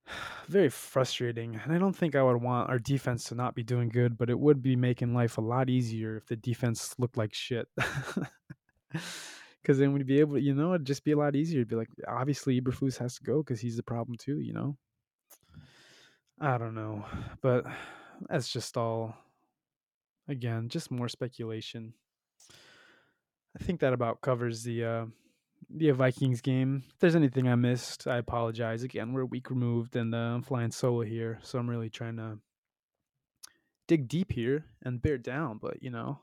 [0.47, 1.60] very frustrating.
[1.63, 4.30] And I don't think I would want our defense to not be doing good, but
[4.30, 7.67] it would be making life a lot easier if the defense looked like shit.
[9.67, 11.60] Because then we'd be able to, you know, it'd just be a lot easier.
[11.60, 14.77] It'd be like, obviously, Eberflus has to go because he's the problem too, you know?
[16.39, 17.03] I don't know.
[17.41, 17.65] But
[18.30, 19.15] that's just all,
[20.27, 21.93] again, just more speculation.
[23.60, 25.06] I think that about covers the uh,
[25.69, 26.84] the Vikings game.
[26.93, 28.84] If there's anything I missed, I apologize.
[28.84, 32.17] Again, we're a week removed, and uh, I'm flying solo here, so I'm really trying
[32.17, 32.38] to
[33.88, 35.60] dig deep here and bear down.
[35.60, 36.21] But you know,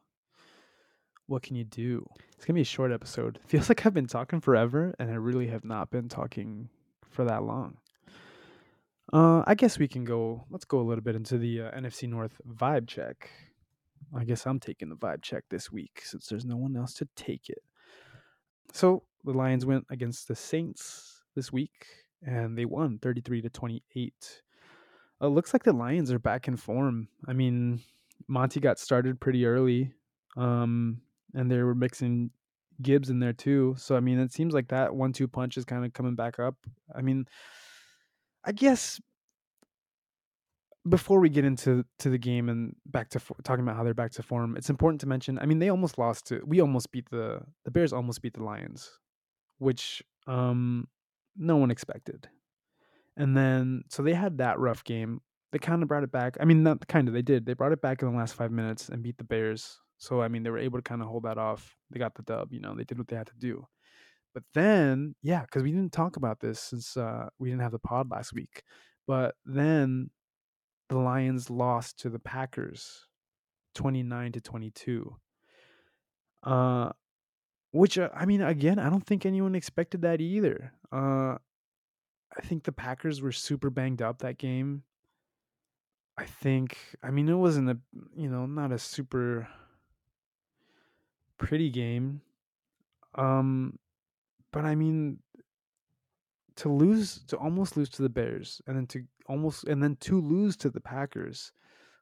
[1.27, 2.07] what can you do?
[2.37, 3.41] It's gonna be a short episode.
[3.47, 6.69] Feels like I've been talking forever, and I really have not been talking
[7.11, 7.79] for that long.
[9.15, 10.45] Uh, I guess we can go.
[10.51, 13.31] Let's go a little bit into the uh, NFC North vibe check.
[14.13, 17.07] I guess I'm taking the vibe check this week since there's no one else to
[17.15, 17.63] take it.
[18.73, 21.87] So the Lions went against the Saints this week
[22.27, 24.43] and they won 33 to 28.
[25.23, 27.07] It looks like the Lions are back in form.
[27.29, 27.83] I mean,
[28.27, 29.93] Monty got started pretty early.
[30.37, 31.03] Um,
[31.35, 32.31] and they were mixing
[32.83, 33.77] Gibbs in there too.
[33.79, 36.57] So I mean, it seems like that one-two punch is kind of coming back up.
[36.93, 37.27] I mean,
[38.45, 39.01] I guess
[40.89, 44.13] before we get into to the game and back to talking about how they're back
[44.13, 45.39] to form, it's important to mention.
[45.39, 46.43] I mean, they almost lost to.
[46.47, 47.93] We almost beat the the Bears.
[47.93, 48.91] Almost beat the Lions,
[49.59, 50.89] which um
[51.37, 52.29] no one expected.
[53.17, 55.21] And then so they had that rough game.
[55.53, 56.37] They kind of brought it back.
[56.41, 57.15] I mean, not kind of.
[57.15, 57.47] They did.
[57.47, 59.79] They brought it back in the last five minutes and beat the Bears.
[59.99, 61.77] So I mean, they were able to kind of hold that off.
[61.91, 62.53] They got the dub.
[62.53, 63.67] You know, they did what they had to do.
[64.35, 67.79] But then, yeah, because we didn't talk about this since uh, we didn't have the
[67.79, 68.63] pod last week.
[69.07, 70.11] But then
[70.89, 73.07] the Lions lost to the Packers
[73.75, 75.17] 29 to 22.
[76.43, 76.91] Uh
[77.73, 80.73] which uh, I mean again, I don't think anyone expected that either.
[80.93, 81.39] Uh
[82.37, 84.83] I think the Packers were super banged up that game.
[86.17, 87.79] I think I mean it wasn't a
[88.15, 89.49] you know, not a super
[91.39, 92.21] pretty game.
[93.15, 93.79] Um
[94.55, 95.19] but I mean
[96.57, 100.21] to lose to almost lose to the Bears and then to almost and then to
[100.21, 101.51] lose to the Packers,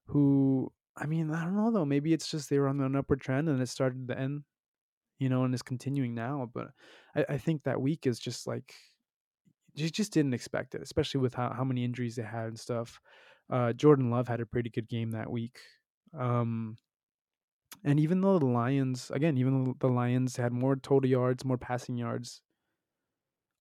[0.06, 3.22] who I mean I don't know though maybe it's just they were on an upward
[3.22, 4.42] trend and it started to end,
[5.18, 6.50] you know, and is continuing now.
[6.52, 6.68] But
[7.16, 8.74] I, I think that week is just like
[9.74, 13.00] you just didn't expect it, especially with how, how many injuries they had and stuff.
[13.50, 15.58] Uh, Jordan Love had a pretty good game that week.
[16.18, 16.76] Um,
[17.84, 21.58] and even though the Lions, again, even though the Lions had more total yards, more
[21.58, 22.42] passing yards,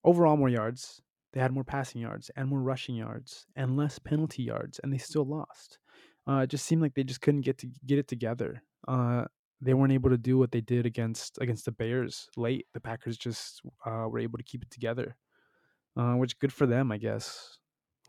[0.03, 1.01] overall more yards.
[1.33, 4.97] They had more passing yards and more rushing yards and less penalty yards, and they
[4.97, 5.79] still lost.
[6.27, 8.63] Uh, it just seemed like they just couldn't get to get it together.
[8.87, 9.25] Uh,
[9.61, 12.67] they weren't able to do what they did against against the Bears late.
[12.73, 15.15] The Packers just uh, were able to keep it together,
[15.95, 17.57] uh, which good for them, I guess.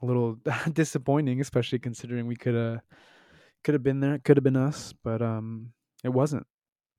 [0.03, 0.39] A little
[0.73, 2.81] disappointing, especially considering we could have
[3.63, 6.47] could have been there, could have been us, but um, it wasn't.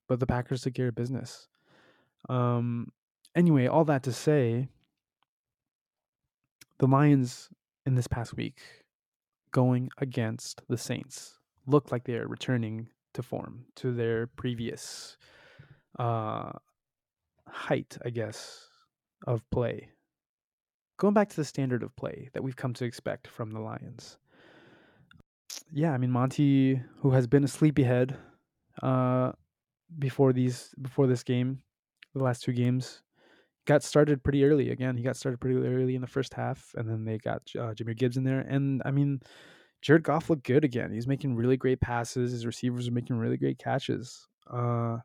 [0.08, 1.48] But the Packers took care of business.
[2.28, 2.92] Um,
[3.34, 4.68] anyway, all that to say,
[6.78, 7.48] the Lions
[7.86, 8.58] in this past week
[9.52, 15.16] going against the Saints look like they are returning to form, to their previous
[15.98, 16.50] uh,
[17.46, 18.68] height, I guess,
[19.26, 19.88] of play.
[20.98, 24.18] Going back to the standard of play that we've come to expect from the Lions.
[25.72, 28.16] Yeah, I mean Monty, who has been a sleepyhead
[28.84, 29.32] uh,
[29.98, 31.62] before these before this game,
[32.14, 33.02] the last two games,
[33.66, 34.70] got started pretty early.
[34.70, 37.72] Again, he got started pretty early in the first half, and then they got uh,
[37.72, 38.40] Jahmyr Gibbs in there.
[38.40, 39.20] And I mean,
[39.80, 40.92] Jared Goff looked good again.
[40.92, 42.32] He's making really great passes.
[42.32, 44.28] His receivers are making really great catches.
[44.50, 44.98] Uh,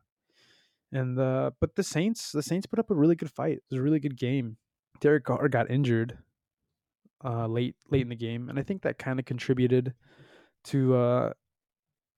[0.92, 3.58] and uh, but the Saints, the Saints put up a really good fight.
[3.58, 4.58] It was a really good game.
[5.00, 6.18] Derek Carr got injured
[7.24, 9.94] uh, late late in the game, and I think that kind of contributed
[10.64, 11.32] to uh,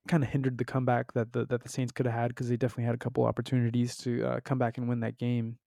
[0.09, 2.57] kind of hindered the comeback that the that the Saints could have had because they
[2.57, 5.59] definitely had a couple opportunities to uh, come back and win that game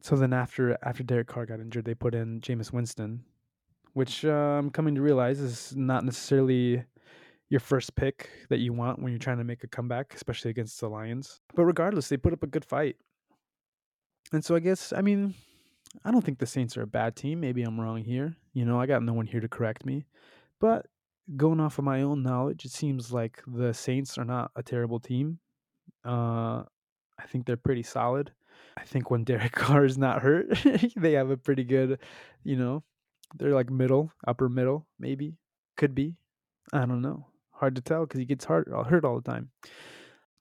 [0.00, 3.24] so then after after Derek Carr got injured, they put in Jameis Winston,
[3.94, 6.84] which uh, I'm coming to realize is not necessarily
[7.48, 10.80] your first pick that you want when you're trying to make a comeback, especially against
[10.80, 11.40] the Lions.
[11.54, 12.96] But regardless, they put up a good fight.
[14.32, 15.34] And so I guess I mean,
[16.04, 17.40] I don't think the Saints are a bad team.
[17.40, 18.36] Maybe I'm wrong here.
[18.52, 20.04] You know, I got no one here to correct me.
[20.60, 20.86] But
[21.34, 25.00] going off of my own knowledge, it seems like the Saints are not a terrible
[25.00, 25.38] team.
[26.04, 26.62] Uh,
[27.18, 28.32] I think they're pretty solid.
[28.76, 30.46] I think when Derek Carr is not hurt,
[30.96, 31.98] they have a pretty good,
[32.44, 32.84] you know,
[33.34, 35.34] they're like middle, upper middle, maybe.
[35.76, 36.14] Could be.
[36.72, 37.26] I don't know.
[37.52, 39.50] Hard to tell because he gets hurt, hurt all the time.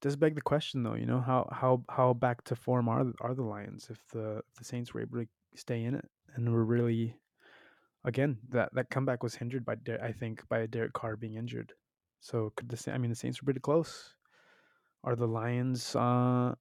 [0.02, 3.34] Does beg the question though, you know, how how how back to form are are
[3.34, 6.64] the Lions if the if the Saints were able to stay in it and were
[6.64, 7.16] really
[8.06, 11.74] again that that comeback was hindered by I think by Derek Carr being injured.
[12.22, 14.16] So could the I mean the Saints were pretty close.
[15.04, 16.56] Are the Lions uh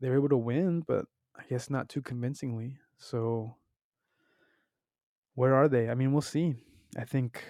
[0.00, 2.78] they were able to win, but I guess not too convincingly.
[2.98, 3.56] So
[5.34, 5.88] where are they?
[5.88, 6.56] I mean, we'll see.
[6.96, 7.44] I think.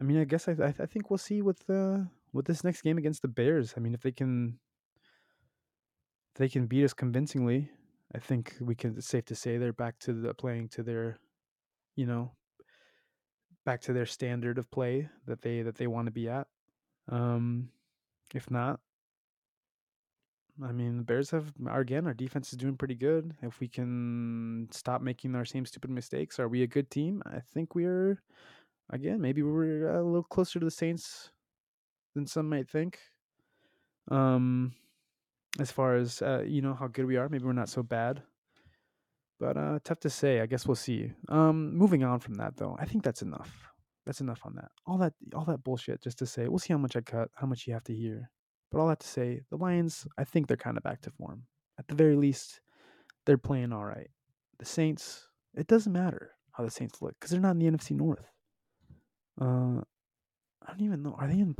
[0.00, 1.98] I mean, I guess I I, think we'll see with uh
[2.32, 3.74] with this next game against the Bears.
[3.76, 4.58] I mean, if they can
[6.32, 7.70] if they can beat us convincingly,
[8.14, 8.96] I think we can.
[8.96, 11.18] It's safe to say they're back to the playing to their,
[11.96, 12.32] you know,
[13.64, 16.46] back to their standard of play that they that they want to be at.
[17.08, 17.70] Um,
[18.34, 18.80] if not,
[20.62, 22.06] I mean, the Bears have again.
[22.06, 23.34] Our defense is doing pretty good.
[23.42, 27.22] If we can stop making our same stupid mistakes, are we a good team?
[27.26, 28.22] I think we're.
[28.90, 31.30] Again, maybe we're a little closer to the Saints
[32.14, 32.98] than some might think.
[34.10, 34.74] Um,
[35.58, 38.22] as far as uh, you know, how good we are, maybe we're not so bad.
[39.40, 40.40] But uh, tough to say.
[40.40, 41.12] I guess we'll see.
[41.28, 43.52] Um, moving on from that, though, I think that's enough.
[44.06, 44.70] That's enough on that.
[44.86, 47.46] All that, all that bullshit, just to say, we'll see how much I cut, how
[47.46, 48.30] much you have to hear.
[48.70, 51.44] But all that to say, the Lions, I think they're kind of back to form.
[51.78, 52.60] At the very least,
[53.26, 54.10] they're playing all right.
[54.58, 57.92] The Saints, it doesn't matter how the Saints look because they're not in the NFC
[57.92, 58.30] North.
[59.40, 59.80] Uh,
[60.66, 61.16] I don't even know.
[61.18, 61.56] Are they in?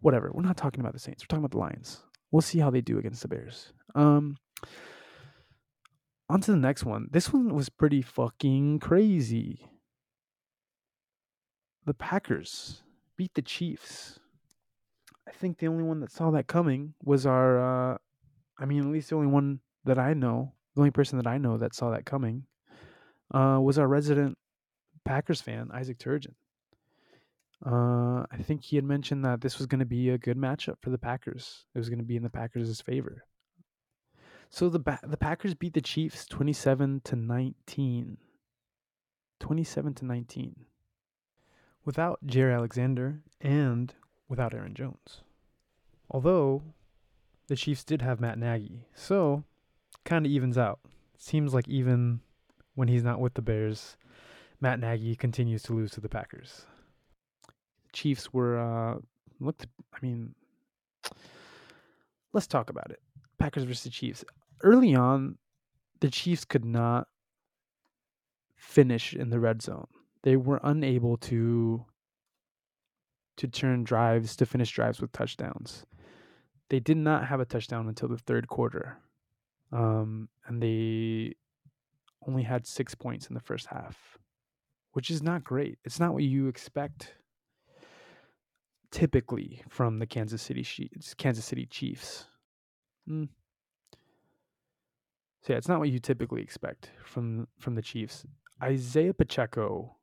[0.00, 0.30] Whatever.
[0.32, 1.22] We're not talking about the Saints.
[1.22, 2.02] We're talking about the Lions.
[2.30, 3.72] We'll see how they do against the Bears.
[3.94, 4.36] Um,
[6.28, 7.08] on to the next one.
[7.10, 9.70] This one was pretty fucking crazy.
[11.84, 12.82] The Packers
[13.16, 14.18] beat the Chiefs.
[15.28, 17.94] I think the only one that saw that coming was our.
[17.94, 17.98] Uh,
[18.58, 21.38] I mean, at least the only one that I know, the only person that I
[21.38, 22.44] know that saw that coming,
[23.32, 24.38] uh, was our resident
[25.04, 26.34] Packers fan, Isaac Turgeon.
[27.64, 30.76] Uh, I think he had mentioned that this was going to be a good matchup
[30.80, 31.64] for the Packers.
[31.74, 33.24] It was going to be in the Packers' favor.
[34.50, 38.18] So the ba- the Packers beat the Chiefs 27 to 19.
[39.40, 40.56] 27 to 19.
[41.84, 43.94] Without Jaire Alexander and
[44.28, 45.22] without Aaron Jones.
[46.10, 46.62] Although
[47.48, 49.44] the Chiefs did have Matt Nagy, so
[50.04, 50.80] kind of evens out.
[51.16, 52.20] Seems like even
[52.74, 53.96] when he's not with the Bears,
[54.60, 56.66] Matt Nagy continues to lose to the Packers.
[57.92, 58.98] Chiefs were uh,
[59.40, 59.66] looked.
[59.92, 60.34] I mean,
[62.32, 63.00] let's talk about it.
[63.46, 64.24] Packers versus Chiefs.
[64.64, 65.38] Early on,
[66.00, 67.06] the Chiefs could not
[68.56, 69.86] finish in the red zone.
[70.24, 71.84] They were unable to
[73.36, 75.86] to turn drives to finish drives with touchdowns.
[76.70, 78.98] They did not have a touchdown until the third quarter,
[79.70, 81.36] um, and they
[82.26, 84.18] only had six points in the first half,
[84.90, 85.78] which is not great.
[85.84, 87.14] It's not what you expect
[88.90, 92.24] typically from the Kansas City Kansas City Chiefs.
[93.08, 93.28] Mm.
[95.46, 98.24] So yeah, it's not what you typically expect from from the Chiefs.
[98.62, 99.96] Isaiah Pacheco,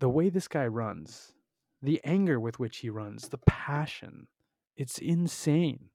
[0.00, 1.34] the way this guy runs,
[1.82, 4.26] the anger with which he runs, the passion,
[4.76, 5.90] it's insane.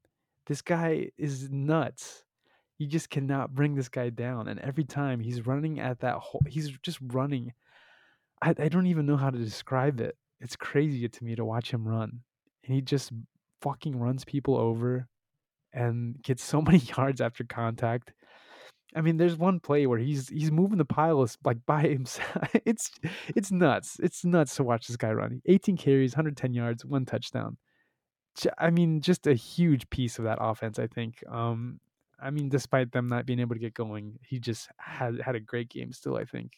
[0.46, 2.24] This guy is nuts.
[2.78, 4.48] You just cannot bring this guy down.
[4.48, 7.54] And every time he's running at that hole, he's just running.
[8.42, 11.72] I, I don't even know how to describe it it's crazy to me to watch
[11.72, 12.22] him run.
[12.64, 13.12] And he just
[13.62, 15.08] fucking runs people over
[15.74, 18.14] and gets so many yards after contact.
[18.96, 22.50] I mean, there's one play where he's he's moving the pile like by himself.
[22.66, 22.92] It's
[23.36, 23.98] it's nuts.
[24.02, 25.42] It's nuts to watch this guy run.
[25.46, 27.58] 18 carries, 110 yards, one touchdown.
[28.58, 30.80] I mean, just a huge piece of that offense.
[30.80, 31.24] I think.
[31.30, 31.80] Um,
[32.22, 35.40] I mean, despite them not being able to get going, he just had had a
[35.40, 35.94] great game.
[35.94, 36.54] Still, I think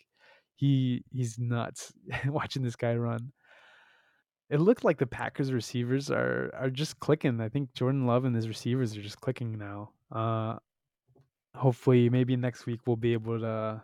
[0.55, 1.93] he he's nuts
[2.25, 3.31] watching this guy run
[4.51, 7.39] it looked like the Packers receivers are are just clicking.
[7.39, 9.91] I think Jordan Love and his receivers are just clicking now.
[10.11, 10.57] Uh,
[11.55, 13.83] hopefully, maybe next week we'll be able to.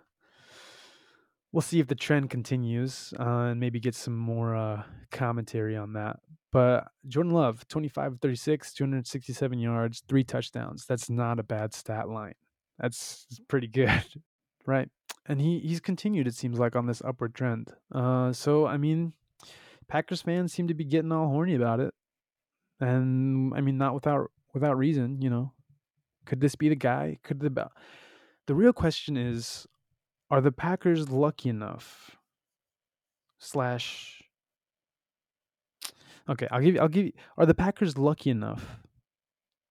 [1.54, 5.94] We'll see if the trend continues uh, and maybe get some more uh, commentary on
[5.94, 6.18] that.
[6.52, 10.86] But Jordan Love, 25 36, 267 yards, three touchdowns.
[10.86, 12.36] That's not a bad stat line.
[12.78, 14.04] That's pretty good,
[14.66, 14.90] right?
[15.26, 17.74] And he he's continued, it seems like, on this upward trend.
[17.94, 19.14] Uh, so, I mean,
[19.88, 21.94] Packers fans seem to be getting all horny about it.
[22.80, 25.54] And I mean not without without reason, you know.
[26.28, 27.18] Could this be the guy?
[27.24, 27.70] Could the
[28.46, 29.66] the real question is
[30.30, 32.18] are the Packers lucky enough
[33.40, 34.22] slash
[36.30, 38.80] Okay, I'll give you I'll give you are the Packers lucky enough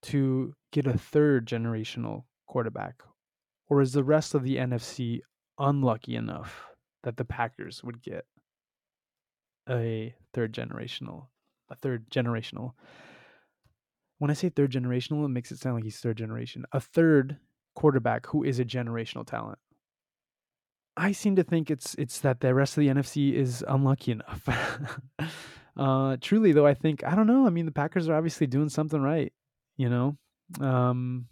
[0.04, 3.02] to get a third generational quarterback
[3.68, 5.20] or is the rest of the NFC
[5.58, 6.68] unlucky enough
[7.02, 8.24] that the Packers would get
[9.68, 11.26] a third generational
[11.68, 12.72] a third generational
[14.18, 16.64] when I say third generational, it makes it sound like he's third generation.
[16.72, 17.38] A third
[17.74, 19.58] quarterback who is a generational talent.
[20.96, 24.48] I seem to think it's it's that the rest of the NFC is unlucky enough.
[25.76, 27.46] uh, truly, though, I think I don't know.
[27.46, 29.32] I mean, the Packers are obviously doing something right.
[29.76, 30.16] You know,
[30.60, 31.26] um,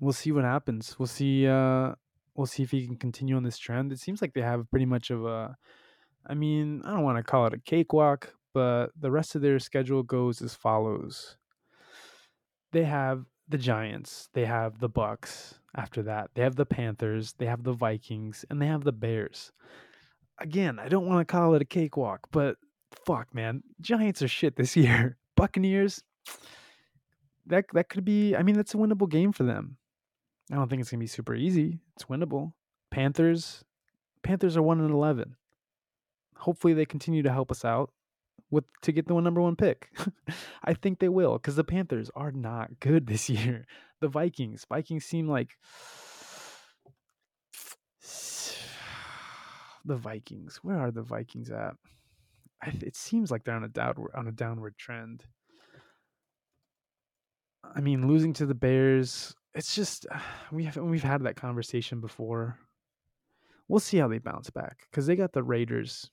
[0.00, 0.96] we'll see what happens.
[0.98, 1.46] We'll see.
[1.46, 1.92] Uh,
[2.34, 3.92] we'll see if he can continue on this trend.
[3.92, 5.54] It seems like they have pretty much of a.
[6.26, 9.58] I mean, I don't want to call it a cakewalk, but the rest of their
[9.58, 11.36] schedule goes as follows.
[12.72, 16.30] They have the Giants, they have the Bucks after that.
[16.34, 19.52] They have the Panthers, they have the Vikings, and they have the Bears.
[20.38, 22.56] Again, I don't want to call it a cakewalk, but
[23.06, 25.18] fuck man, Giants are shit this year.
[25.36, 26.02] Buccaneers
[27.46, 29.76] that that could be I mean that's a winnable game for them.
[30.50, 31.80] I don't think it's going to be super easy.
[31.96, 32.52] It's winnable.
[32.90, 33.64] Panthers
[34.22, 35.36] Panthers are 1 and 11.
[36.36, 37.90] Hopefully they continue to help us out
[38.54, 39.90] with to get the number one pick.
[40.64, 43.66] I think they will because the Panthers are not good this year.
[44.00, 45.50] The Vikings, Vikings seem like
[49.84, 50.60] the Vikings.
[50.62, 51.74] Where are the Vikings at?
[52.80, 55.24] it seems like they're on a downward on a downward trend.
[57.74, 60.06] I mean, losing to the Bears, it's just
[60.52, 62.58] we have we've had that conversation before.
[63.68, 66.10] We'll see how they bounce back because they got the Raiders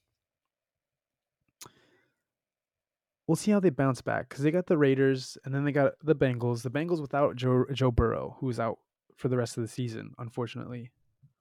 [3.28, 5.94] we'll see how they bounce back because they got the Raiders and then they got
[6.04, 6.64] the Bengals.
[6.64, 8.80] The Bengals without Joe Joe Burrow, who's out
[9.16, 10.92] for the rest of the season, unfortunately.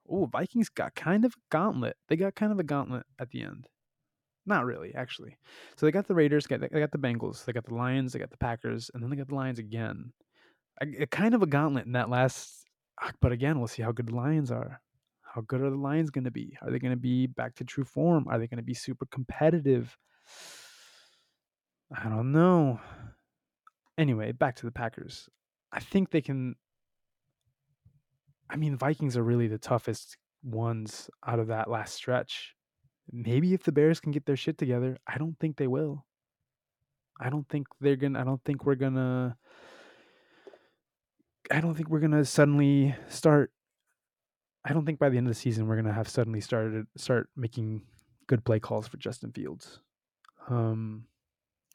[0.09, 1.97] Oh, Vikings got kind of a gauntlet.
[2.09, 3.69] They got kind of a gauntlet at the end.
[4.47, 5.37] Not really, actually.
[5.77, 8.19] So they got the Raiders, got they got the Bengals, they got the Lions, they
[8.19, 10.13] got the Packers, and then they got the Lions again.
[10.81, 12.65] A, kind of a gauntlet in that last.
[13.01, 14.81] Ah, but again, we'll see how good the Lions are.
[15.23, 16.57] How good are the Lions going to be?
[16.63, 18.27] Are they going to be back to true form?
[18.29, 19.97] Are they going to be super competitive?
[21.97, 22.81] I don't know.
[23.99, 25.29] Anyway, back to the Packers.
[25.73, 26.57] I think they can.
[28.49, 32.55] I mean, Vikings are really the toughest ones out of that last stretch.
[33.13, 36.05] Maybe if the Bears can get their shit together, I don't think they will.
[37.21, 38.21] I don't think they're gonna.
[38.21, 39.37] I don't think we're gonna.
[41.51, 43.53] I don't think we're gonna suddenly start.
[44.65, 47.29] I don't think by the end of the season we're gonna have suddenly started start
[47.37, 47.83] making
[48.27, 49.81] good play calls for Justin Fields.
[50.49, 51.05] Um,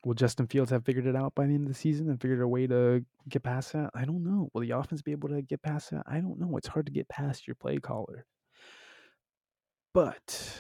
[0.06, 2.39] Will Justin Fields have figured it out by the end of the season and figured
[2.39, 3.89] a way to get past that?
[3.95, 4.51] I don't know.
[4.53, 6.03] Will the offense be able to get past that?
[6.06, 6.56] I don't know.
[6.58, 8.28] It's hard to get past your play caller.
[9.95, 10.60] But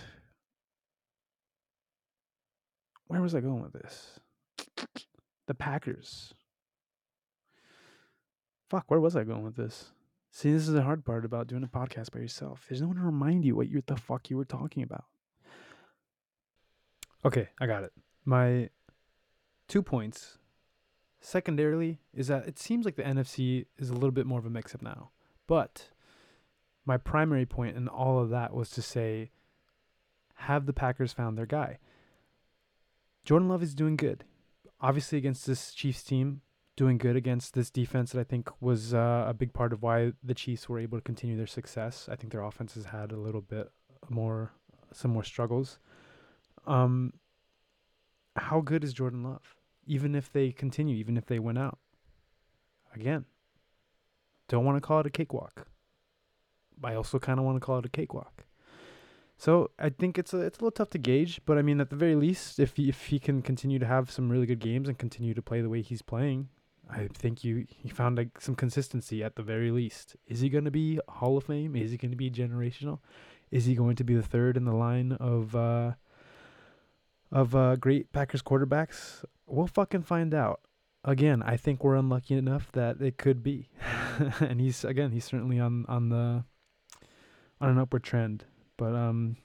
[3.05, 4.19] where was I going with this?
[5.45, 6.33] The Packers.
[8.71, 9.91] Fuck, where was I going with this?
[10.31, 12.65] See, this is the hard part about doing a podcast by yourself.
[12.67, 15.05] There's no one to remind you what you the fuck you were talking about.
[17.23, 17.91] Okay, I got it.
[18.25, 18.69] My
[19.67, 20.37] two points.
[21.19, 24.49] Secondarily, is that it seems like the NFC is a little bit more of a
[24.49, 25.09] mix up now.
[25.47, 25.89] But
[26.85, 29.31] my primary point in all of that was to say,
[30.35, 31.79] have the Packers found their guy?
[33.23, 34.23] Jordan Love is doing good.
[34.79, 36.41] Obviously, against this Chiefs team,
[36.75, 40.11] doing good against this defense that I think was uh, a big part of why
[40.23, 42.07] the Chiefs were able to continue their success.
[42.11, 43.71] I think their offense has had a little bit
[44.09, 44.51] more,
[44.91, 45.79] some more struggles.
[46.67, 47.13] Um,
[48.35, 49.55] how good is Jordan Love?
[49.87, 51.77] Even if they continue, even if they win out.
[52.93, 53.25] Again,
[54.47, 55.67] don't want to call it a cakewalk.
[56.83, 58.45] I also kind of want to call it a cakewalk.
[59.37, 61.89] So I think it's a it's a little tough to gauge, but I mean at
[61.89, 64.87] the very least, if he, if he can continue to have some really good games
[64.87, 66.47] and continue to play the way he's playing,
[66.89, 70.15] I think you he found like some consistency at the very least.
[70.27, 71.75] Is he going to be Hall of Fame?
[71.75, 72.99] Is he going to be generational?
[73.51, 75.93] Is he going to be the third in the line of uh,
[77.31, 79.23] of uh, great Packers quarterbacks?
[79.47, 80.61] We'll fucking find out.
[81.03, 83.69] Again, I think we're unlucky enough that it could be,
[84.39, 86.43] and he's again he's certainly on on the
[87.61, 88.45] on an upward trend.
[88.77, 89.37] But um,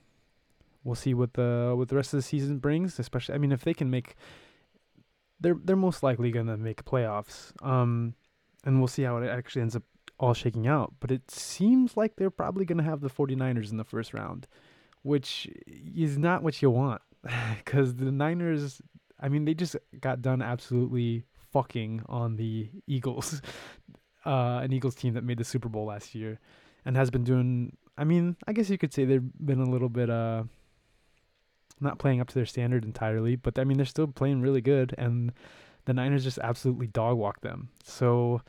[0.85, 2.99] we'll see what the what the rest of the season brings.
[2.99, 4.17] Especially, I mean, if they can make,
[5.39, 7.53] they're they're most likely gonna make playoffs.
[7.63, 8.15] Um,
[8.65, 9.83] and we'll see how it actually ends up
[10.19, 10.95] all shaking out.
[10.99, 14.47] But it seems like they're probably gonna have the 49ers in the first round,
[15.03, 17.03] which is not what you want
[17.59, 18.81] because the Niners,
[19.21, 23.43] I mean, they just got done absolutely fucking on the Eagles,
[24.25, 26.39] uh, an Eagles team that made the Super Bowl last year,
[26.85, 27.77] and has been doing.
[27.99, 30.45] I mean, I guess you could say they've been a little bit uh,
[31.81, 34.95] not playing up to their standard entirely, but I mean they're still playing really good,
[34.97, 35.33] and
[35.85, 37.71] the Niners just absolutely dog walk them.
[37.85, 38.43] So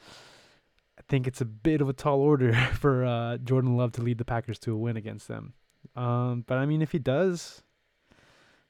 [0.97, 4.17] I think it's a bit of a tall order for uh, Jordan Love to lead
[4.17, 5.53] the Packers to a win against them.
[5.95, 7.63] Um, but I mean, if he does,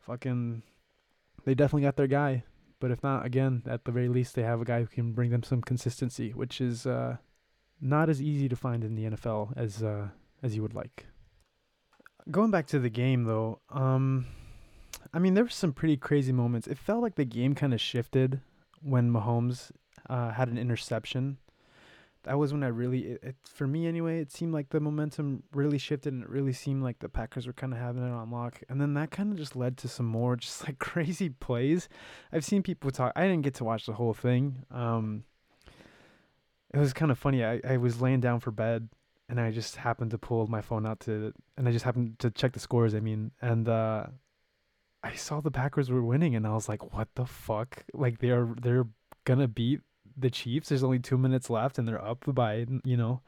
[0.02, 0.64] fucking,
[1.46, 2.44] they definitely got their guy.
[2.80, 5.30] But if not, again, at the very least, they have a guy who can bring
[5.30, 7.18] them some consistency, which is uh,
[7.80, 10.08] not as easy to find in the NFL as uh,
[10.42, 11.06] as you would like.
[12.30, 14.26] Going back to the game, though, um,
[15.14, 16.68] I mean, there were some pretty crazy moments.
[16.68, 18.42] It felt like the game kind of shifted
[18.82, 19.72] when Mahomes
[20.10, 21.38] uh, had an interception
[22.24, 25.44] that was when I really, it, it, for me anyway, it seemed like the momentum
[25.54, 28.30] really shifted and it really seemed like the Packers were kind of having it on
[28.30, 28.62] lock.
[28.70, 31.90] And then that kind of just led to some more just like crazy plays.
[32.32, 34.64] I've seen people talk, I didn't get to watch the whole thing.
[34.70, 35.24] Um,
[36.74, 37.44] it was kind of funny.
[37.44, 38.90] I, I was laying down for bed
[39.28, 42.30] and I just happened to pull my phone out to, and I just happened to
[42.30, 44.08] check the scores, I mean, and, uh,
[45.04, 47.86] I saw the Packers were winning and I was like, what the fuck?
[47.94, 48.88] Like they're, they're
[49.24, 49.82] gonna beat
[50.22, 50.70] the Chiefs.
[50.70, 53.22] There's only two minutes left, and they're up by you know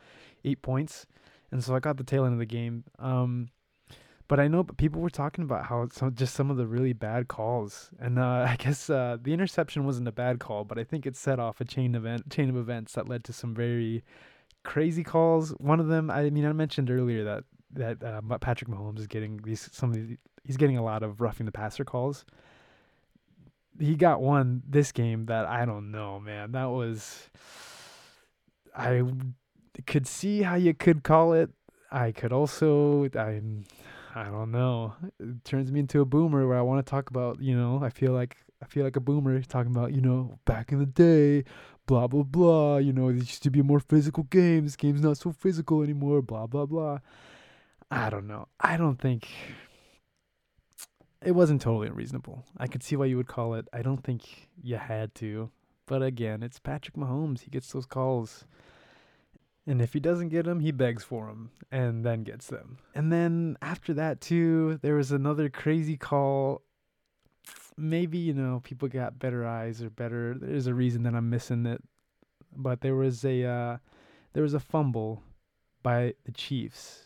[0.45, 1.05] eight points,
[1.51, 2.83] and so I got the tail end of the game.
[2.99, 3.49] Um,
[4.27, 7.27] but I know people were talking about how some just some of the really bad
[7.27, 11.05] calls, and uh, I guess uh, the interception wasn't a bad call, but I think
[11.05, 14.03] it set off a chain event chain of events that led to some very
[14.63, 15.51] crazy calls.
[15.59, 19.37] One of them, I mean, I mentioned earlier that that uh, Patrick Mahomes is getting
[19.43, 22.25] these some of these, he's getting a lot of roughing the passer calls
[23.79, 26.51] he got one this game that I don't know, man.
[26.51, 27.29] That was
[28.75, 29.03] I
[29.85, 31.49] could see how you could call it.
[31.91, 33.41] I could also I
[34.15, 34.93] I don't know.
[35.19, 37.89] It turns me into a boomer where I want to talk about, you know, I
[37.89, 41.43] feel like I feel like a boomer talking about, you know, back in the day,
[41.85, 44.75] blah blah blah, you know, there used to be more physical games.
[44.75, 46.99] Game's not so physical anymore, blah blah blah.
[47.91, 48.47] I don't know.
[48.59, 49.27] I don't think
[51.25, 52.45] it wasn't totally unreasonable.
[52.57, 53.67] I could see why you would call it.
[53.73, 55.49] I don't think you had to.
[55.85, 57.41] But again, it's Patrick Mahomes.
[57.41, 58.45] He gets those calls.
[59.65, 62.77] And if he doesn't get them, he begs for them and then gets them.
[62.93, 66.61] And then after that, too, there was another crazy call.
[67.77, 70.35] Maybe, you know, people got better eyes or better.
[70.39, 71.81] There's a reason that I'm missing it.
[72.55, 73.77] But there was a uh,
[74.33, 75.23] there was a fumble
[75.81, 77.05] by the Chiefs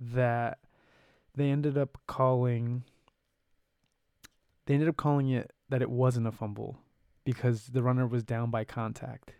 [0.00, 0.58] that
[1.34, 2.82] they ended up calling
[4.68, 6.78] they ended up calling it that it wasn't a fumble
[7.24, 9.32] because the runner was down by contact.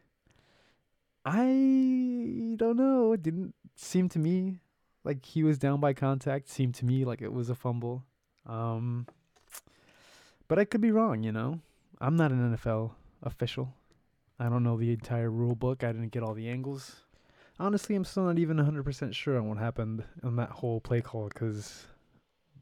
[1.22, 3.12] I don't know.
[3.12, 4.60] It didn't seem to me
[5.04, 6.48] like he was down by contact.
[6.48, 8.04] Seemed to me like it was a fumble.
[8.46, 9.06] Um,
[10.48, 11.60] but I could be wrong, you know.
[12.00, 13.74] I'm not an NFL official.
[14.40, 15.84] I don't know the entire rule book.
[15.84, 17.02] I didn't get all the angles.
[17.60, 21.28] Honestly, I'm still not even 100% sure on what happened on that whole play call
[21.28, 21.84] because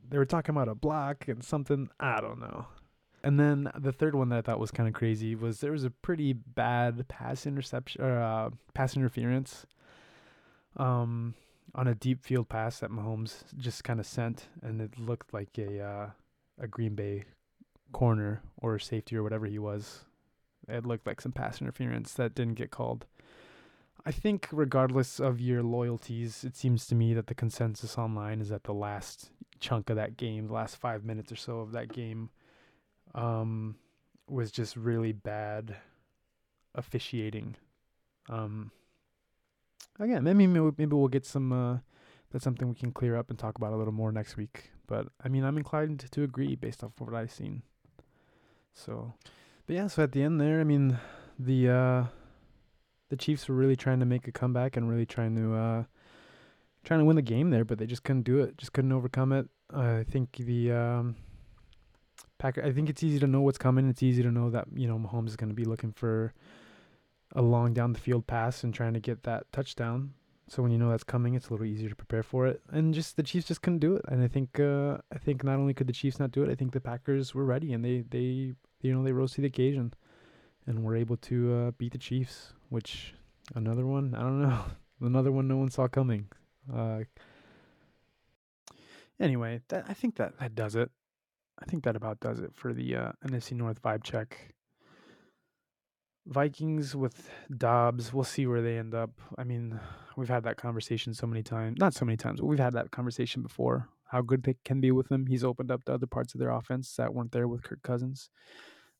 [0.09, 1.89] they were talking about a block and something.
[1.99, 2.67] I don't know.
[3.23, 5.85] And then the third one that I thought was kind of crazy was there was
[5.85, 9.67] a pretty bad pass interception or uh, pass interference
[10.77, 11.35] um,
[11.75, 15.59] on a deep field pass that Mahomes just kind of sent, and it looked like
[15.59, 16.11] a uh,
[16.59, 17.25] a Green Bay
[17.93, 20.05] corner or safety or whatever he was.
[20.69, 23.07] It looked like some pass interference that didn't get called.
[24.05, 28.51] I think, regardless of your loyalties, it seems to me that the consensus online is
[28.51, 29.31] that the last
[29.61, 32.31] chunk of that game, the last five minutes or so of that game,
[33.15, 33.77] um,
[34.29, 35.77] was just really bad
[36.75, 37.57] officiating.
[38.29, 38.71] Um,
[39.99, 41.53] again, maybe maybe we'll get some.
[41.53, 41.79] Uh,
[42.31, 44.71] that's something we can clear up and talk about a little more next week.
[44.87, 47.63] But I mean, I'm inclined to agree based off of what I've seen.
[48.75, 49.15] So,
[49.67, 49.87] but yeah.
[49.87, 50.99] So at the end there, I mean,
[51.39, 52.05] the uh,
[53.09, 55.85] the Chiefs were really trying to make a comeback and really trying to uh,
[56.87, 58.57] trying to win the game there, but they just couldn't do it.
[58.57, 59.49] Just couldn't overcome it.
[59.74, 61.16] I think the um,
[62.39, 62.64] Packer.
[62.64, 63.89] I think it's easy to know what's coming.
[63.91, 66.32] It's easy to know that you know Mahomes is going to be looking for
[67.34, 70.14] a long down the field pass and trying to get that touchdown.
[70.49, 72.62] So when you know that's coming, it's a little easier to prepare for it.
[72.70, 74.05] And just the Chiefs just couldn't do it.
[74.09, 76.55] And I think uh, I think not only could the Chiefs not do it, I
[76.55, 79.93] think the Packers were ready and they they you know they rose to the occasion
[80.66, 82.53] and were able to uh, beat the Chiefs.
[82.68, 83.14] Which
[83.55, 84.64] another one I don't know
[85.01, 86.28] another one no one saw coming.
[86.73, 87.01] Uh,
[89.21, 90.91] anyway, that, I think that that does it.
[91.59, 94.55] I think that about does it for the uh, NFC North vibe check.
[96.27, 99.11] Vikings with Dobbs, we'll see where they end up.
[99.39, 99.79] I mean,
[100.17, 101.79] we've had that conversation so many times.
[101.79, 103.89] Not so many times, but we've had that conversation before.
[104.09, 105.27] how good they can be with him.
[105.27, 108.31] He's opened up the other parts of their offense that weren't there with Kirk Cousins.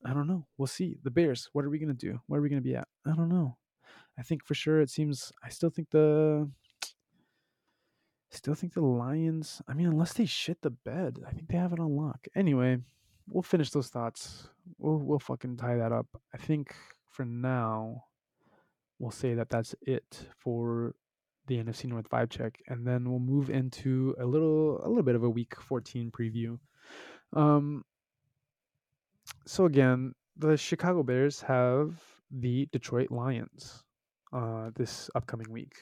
[0.05, 0.47] I don't know.
[0.57, 0.99] We'll see.
[1.03, 2.21] The Bears, what are we going to do?
[2.27, 2.89] Where are we going to be at?
[3.05, 3.57] I don't know.
[4.19, 6.49] I think for sure it seems I still think the
[8.37, 11.72] still think the Lions, I mean unless they shit the bed, I think they have
[11.72, 12.26] it on lock.
[12.34, 12.78] Anyway,
[13.28, 14.49] we'll finish those thoughts.
[14.78, 16.07] We'll we'll fucking tie that up.
[16.34, 16.74] I think
[17.11, 18.05] for now
[18.99, 20.95] we'll say that that's it for
[21.47, 25.14] the NFC North vibe check, and then we'll move into a little a little bit
[25.14, 26.59] of a Week 14 preview.
[27.32, 27.84] Um,
[29.47, 31.95] so again, the Chicago Bears have
[32.30, 33.84] the Detroit Lions
[34.32, 35.74] uh, this upcoming week.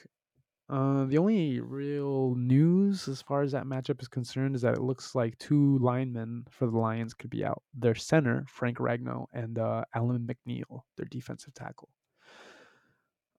[0.67, 4.81] Uh, the only real news as far as that matchup is concerned is that it
[4.81, 7.61] looks like two linemen for the Lions could be out.
[7.75, 11.89] Their center, Frank Ragnow, and uh, Alim McNeill, their defensive tackle.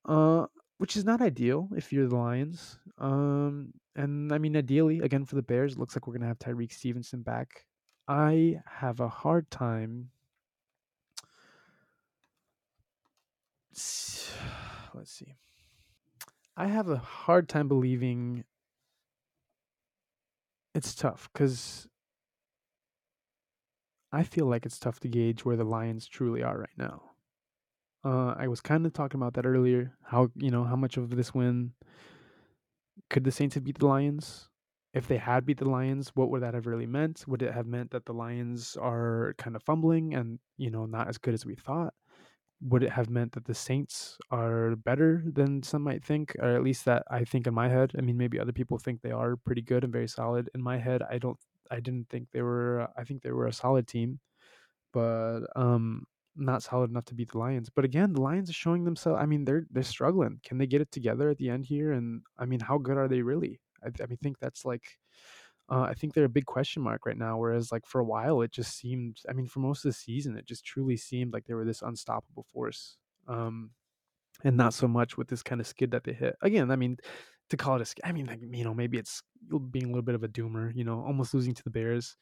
[0.05, 0.47] Uh,
[0.79, 2.79] which is not ideal if you're the Lions.
[2.99, 6.39] Um, and I mean, ideally, again for the Bears, it looks like we're gonna have
[6.39, 7.67] Tyrique Stevenson back.
[8.07, 10.11] I have a hard time.
[14.95, 15.35] Let's see.
[16.57, 18.45] I have a hard time believing
[20.75, 21.89] it's tough because
[24.13, 27.11] I feel like it's tough to gauge where the Lions truly are right now.
[28.05, 29.97] Uh, I was kind of talking about that earlier.
[30.05, 31.73] How you know how much of this win
[33.11, 34.49] could the Saints have beat the Lions?
[34.95, 37.25] If they had beat the Lions, what would that have really meant?
[37.27, 41.09] Would it have meant that the Lions are kind of fumbling and you know not
[41.09, 41.95] as good as we thought?
[42.63, 46.63] Would it have meant that the Saints are better than some might think, or at
[46.63, 47.93] least that I think in my head?
[47.99, 50.49] I mean, maybe other people think they are pretty good and very solid.
[50.55, 51.39] In my head, I don't.
[51.71, 52.89] I didn't think they were.
[52.97, 54.21] I think they were a solid team,
[54.93, 57.71] but um, not solid enough to beat the Lions.
[57.71, 59.21] But again, the Lions are showing themselves.
[59.21, 60.41] I mean, they're they're struggling.
[60.45, 61.93] Can they get it together at the end here?
[61.93, 63.61] And I mean, how good are they really?
[63.85, 64.99] I, I mean, think that's like.
[65.69, 67.39] Uh, I think they're a big question mark right now.
[67.39, 69.19] Whereas, like for a while, it just seemed.
[69.29, 71.83] I mean, for most of the season, it just truly seemed like they were this
[71.83, 72.97] unstoppable force.
[73.27, 73.71] Um,
[74.45, 76.37] and not so much with this kind of skid that they hit.
[76.43, 76.99] Again, I mean,
[77.51, 79.23] to call it a skid, I mean, like, you know, maybe it's
[79.71, 80.71] being a little bit of a doomer.
[80.75, 82.17] You know, almost losing to the Bears,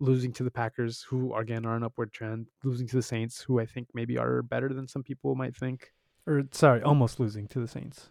[0.00, 3.60] losing to the Packers, who again are an upward trend, losing to the Saints, who
[3.60, 5.92] I think maybe are better than some people might think.
[6.26, 8.10] Or sorry, almost losing to the Saints.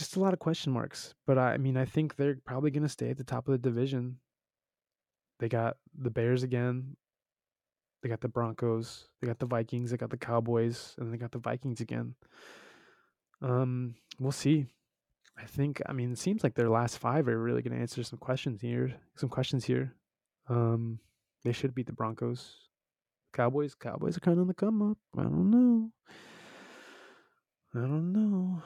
[0.00, 2.88] Just a lot of question marks, but I mean, I think they're probably going to
[2.88, 4.16] stay at the top of the division.
[5.40, 6.96] They got the Bears again.
[8.02, 9.08] They got the Broncos.
[9.20, 9.90] They got the Vikings.
[9.90, 12.14] They got the Cowboys, and they got the Vikings again.
[13.42, 14.68] Um, we'll see.
[15.36, 15.82] I think.
[15.84, 18.62] I mean, it seems like their last five are really going to answer some questions
[18.62, 18.94] here.
[19.16, 19.92] Some questions here.
[20.48, 20.98] Um,
[21.44, 22.54] they should beat the Broncos.
[23.34, 23.74] Cowboys.
[23.74, 24.96] Cowboys are kind of on the come up.
[25.18, 25.90] I don't know.
[27.74, 28.62] I don't know.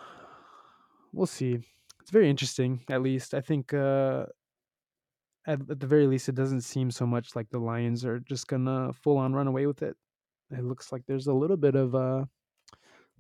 [1.15, 1.59] We'll see.
[2.01, 2.85] It's very interesting.
[2.91, 3.73] At least I think.
[3.73, 4.27] Uh,
[5.47, 8.47] at, at the very least, it doesn't seem so much like the Lions are just
[8.49, 9.97] gonna full on run away with it.
[10.51, 12.27] It looks like there's a little bit of a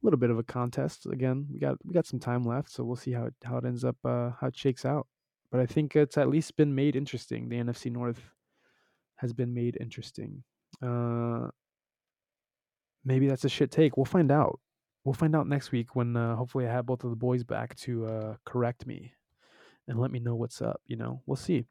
[0.02, 1.06] little bit of a contest.
[1.06, 3.64] Again, we got we got some time left, so we'll see how it, how it
[3.64, 5.06] ends up, uh, how it shakes out.
[5.50, 7.48] But I think it's at least been made interesting.
[7.48, 8.20] The NFC North
[9.16, 10.42] has been made interesting.
[10.82, 11.48] Uh,
[13.04, 13.96] maybe that's a shit take.
[13.96, 14.60] We'll find out.
[15.04, 17.76] We'll find out next week when uh, hopefully I have both of the boys back
[17.80, 19.12] to uh, correct me
[19.86, 20.80] and let me know what's up.
[20.86, 21.66] You know, we'll see.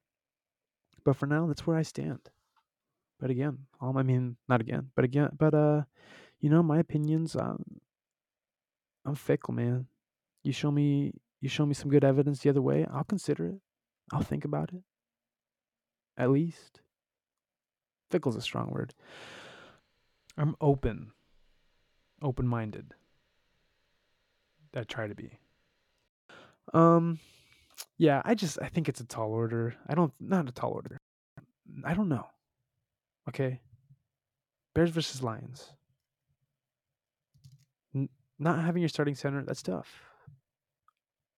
[1.04, 2.30] But for now, that's where I stand.
[3.20, 5.84] But again, um, I mean, not again, but again, but uh,
[6.40, 7.36] you know, my opinions.
[7.36, 7.64] Um,
[9.06, 9.88] I'm fickle, man.
[10.44, 12.86] You show me, you show me some good evidence the other way.
[12.94, 13.60] I'll consider it.
[14.12, 14.82] I'll think about it.
[16.18, 16.82] At least.
[18.12, 18.94] Fickle's a strong word.
[20.38, 21.12] I'm open,
[22.22, 22.94] open minded.
[24.76, 25.38] I try to be.
[26.74, 27.20] Um,
[27.98, 29.76] yeah, I just I think it's a tall order.
[29.88, 30.98] I don't not a tall order.
[31.86, 32.28] I don't know.
[33.30, 33.62] Okay.
[34.76, 35.72] Bears versus Lions.
[37.96, 38.10] N-
[38.40, 40.02] not having your starting center, that's tough.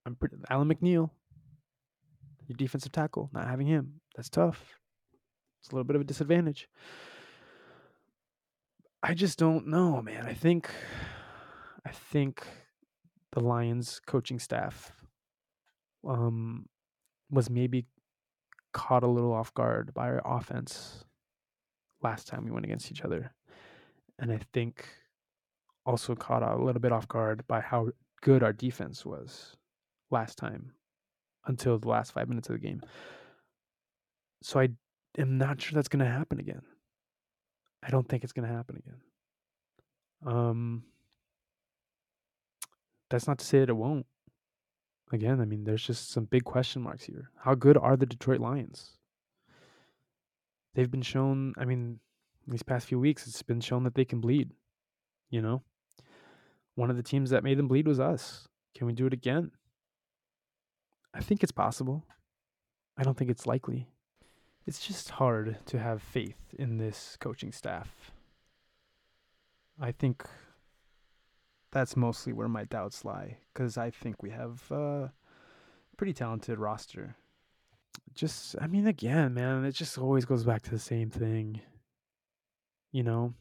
[0.05, 1.09] I'm pretty, Alim McNeill.
[2.47, 4.75] your defensive tackle, not having him, that's tough.
[5.61, 6.69] It's a little bit of a disadvantage.
[9.03, 10.25] I just don't know, man.
[10.25, 10.69] I think
[11.85, 12.45] I think
[13.35, 14.91] the Lions coaching staff
[16.07, 16.65] um
[17.29, 17.85] was maybe
[18.73, 21.05] caught a little off guard by our offense
[22.01, 23.33] last time we went against each other.
[24.19, 24.87] And I think
[25.85, 27.89] also caught a little bit off guard by how
[28.21, 29.55] good our defense was
[30.11, 30.71] last time
[31.47, 32.81] until the last five minutes of the game.
[34.41, 34.69] So I
[35.17, 36.61] am not sure that's going to happen again.
[37.83, 39.01] I don't think it's going to happen again.
[40.25, 40.83] Um,
[43.15, 44.05] that's not to say that it won't.
[45.13, 47.31] again, I mean, there's just some big question marks here.
[47.37, 48.97] How good are the Detroit Lions?
[50.73, 51.99] They've been shown, I mean,
[52.45, 54.51] these past few weeks, it's been shown that they can bleed,
[55.29, 55.63] you know?
[56.75, 58.49] One of the teams that made them bleed was us.
[58.75, 59.51] Can we do it again?
[61.13, 62.03] I think it's possible.
[62.97, 63.87] I don't think it's likely.
[64.67, 68.11] It's just hard to have faith in this coaching staff.
[69.79, 70.25] I think
[71.75, 75.11] that's mostly where my doubts lie because I think we have a
[75.97, 77.17] pretty talented roster.
[78.13, 81.59] Just, I mean, again, man, it just always goes back to the same thing.
[82.93, 83.33] You know,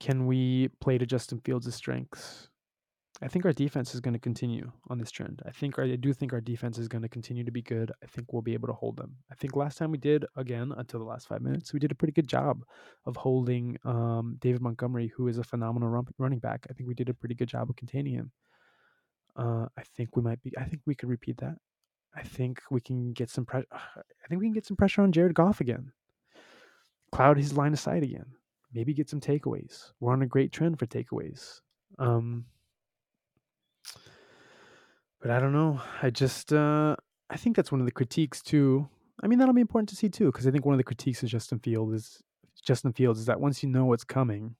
[0.00, 2.50] can we play to Justin Fields' strengths?
[3.22, 5.42] I think our defense is going to continue on this trend.
[5.46, 7.92] I think I do think our defense is going to continue to be good.
[8.02, 9.14] I think we'll be able to hold them.
[9.30, 11.94] I think last time we did again until the last five minutes, we did a
[11.94, 12.64] pretty good job
[13.06, 16.66] of holding um, David Montgomery, who is a phenomenal run, running back.
[16.68, 18.32] I think we did a pretty good job of containing him.
[19.36, 20.52] Uh, I think we might be.
[20.58, 21.56] I think we could repeat that.
[22.16, 23.66] I think we can get some pressure.
[23.72, 25.92] I think we can get some pressure on Jared Goff again.
[27.12, 28.26] Cloud his line of sight again.
[28.74, 29.92] Maybe get some takeaways.
[30.00, 31.60] We're on a great trend for takeaways.
[31.98, 32.46] Um,
[35.22, 35.80] but I don't know.
[36.02, 36.96] I just uh,
[37.30, 38.88] I think that's one of the critiques too.
[39.22, 41.22] I mean, that'll be important to see too, because I think one of the critiques
[41.22, 42.22] of Justin Fields is
[42.62, 44.56] Justin Fields is that once you know what's coming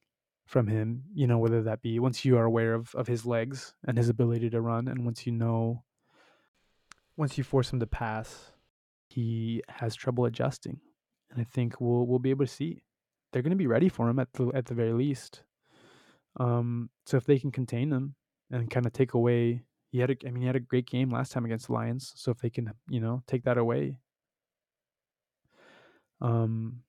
[0.46, 3.74] from him, you know whether that be once you are aware of of his legs
[3.86, 5.82] and his ability to run, and once you know,
[7.16, 8.52] once you force him to pass,
[9.08, 10.80] he has trouble adjusting,
[11.32, 12.82] and I think we'll we'll be able to see.
[13.32, 15.42] They're going to be ready for him at the at the very least.
[16.38, 18.14] Um, so if they can contain him
[18.50, 21.10] and kind of take away he had a, I mean, he had a great game
[21.10, 22.12] last time against the Lions.
[22.16, 23.98] So if they can, you know, take that away,
[26.22, 26.80] um,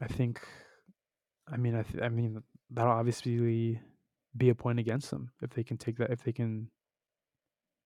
[0.00, 0.40] I think,
[1.50, 3.80] I mean, I, th- I mean, that'll obviously
[4.36, 6.68] be a point against them if they can take that, if they can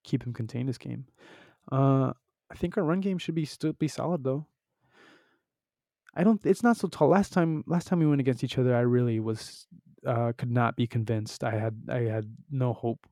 [0.04, 1.04] keep him contained this game.
[1.70, 2.12] Uh,
[2.50, 4.46] I think our run game should be still be solid though.
[6.14, 6.44] I don't.
[6.44, 7.08] It's not so tall.
[7.08, 9.66] Last time, last time we went against each other, I really was
[10.06, 11.44] uh, could not be convinced.
[11.44, 13.06] I had I had no hope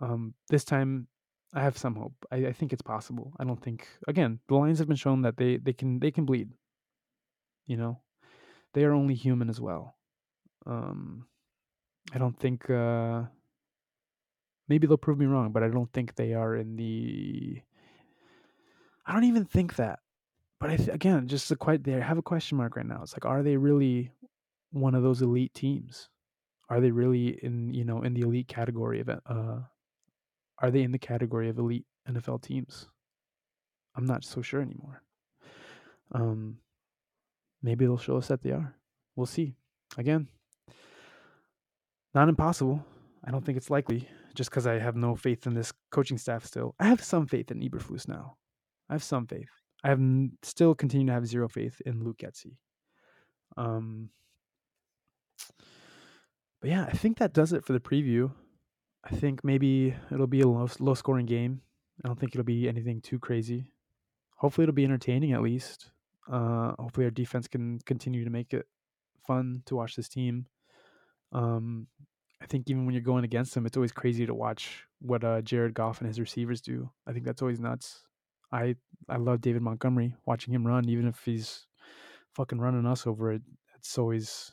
[0.00, 1.06] um, this time,
[1.54, 2.14] I have some hope.
[2.32, 3.32] I, I think it's possible.
[3.38, 6.24] I don't think again the Lions have been shown that they they can they can
[6.24, 6.50] bleed.
[7.66, 8.00] You know,
[8.72, 9.96] they are only human as well.
[10.66, 11.26] Um,
[12.12, 12.68] I don't think.
[12.68, 13.22] Uh,
[14.68, 17.62] maybe they'll prove me wrong, but I don't think they are in the.
[19.06, 20.00] I don't even think that.
[20.60, 23.00] But I th- again, just a quite they have a question mark right now.
[23.02, 24.10] It's like, are they really
[24.72, 26.08] one of those elite teams?
[26.70, 29.58] Are they really in you know in the elite category of uh,
[30.58, 32.88] are they in the category of elite NFL teams?
[33.96, 35.02] I'm not so sure anymore.
[36.12, 36.58] Um,
[37.62, 38.74] maybe they'll show us that they are.
[39.16, 39.54] We'll see.
[39.96, 40.28] Again,
[42.14, 42.84] not impossible.
[43.24, 46.44] I don't think it's likely just because I have no faith in this coaching staff
[46.44, 46.74] still.
[46.78, 48.36] I have some faith in Eberflus now.
[48.88, 49.48] I have some faith.
[49.82, 50.00] I have
[50.42, 52.56] still continue to have zero faith in Luke Getsy.
[53.56, 54.10] Um,
[56.60, 58.32] but yeah, I think that does it for the preview.
[59.04, 61.60] I think maybe it'll be a low, low scoring game.
[62.04, 63.70] I don't think it'll be anything too crazy.
[64.36, 65.90] Hopefully, it'll be entertaining at least.
[66.30, 68.66] Uh, hopefully, our defense can continue to make it
[69.26, 70.46] fun to watch this team.
[71.32, 71.86] Um,
[72.40, 75.42] I think even when you're going against them, it's always crazy to watch what uh,
[75.42, 76.90] Jared Goff and his receivers do.
[77.06, 78.04] I think that's always nuts.
[78.52, 78.76] I
[79.08, 81.66] I love David Montgomery watching him run, even if he's
[82.34, 83.42] fucking running us over it.
[83.76, 84.52] It's always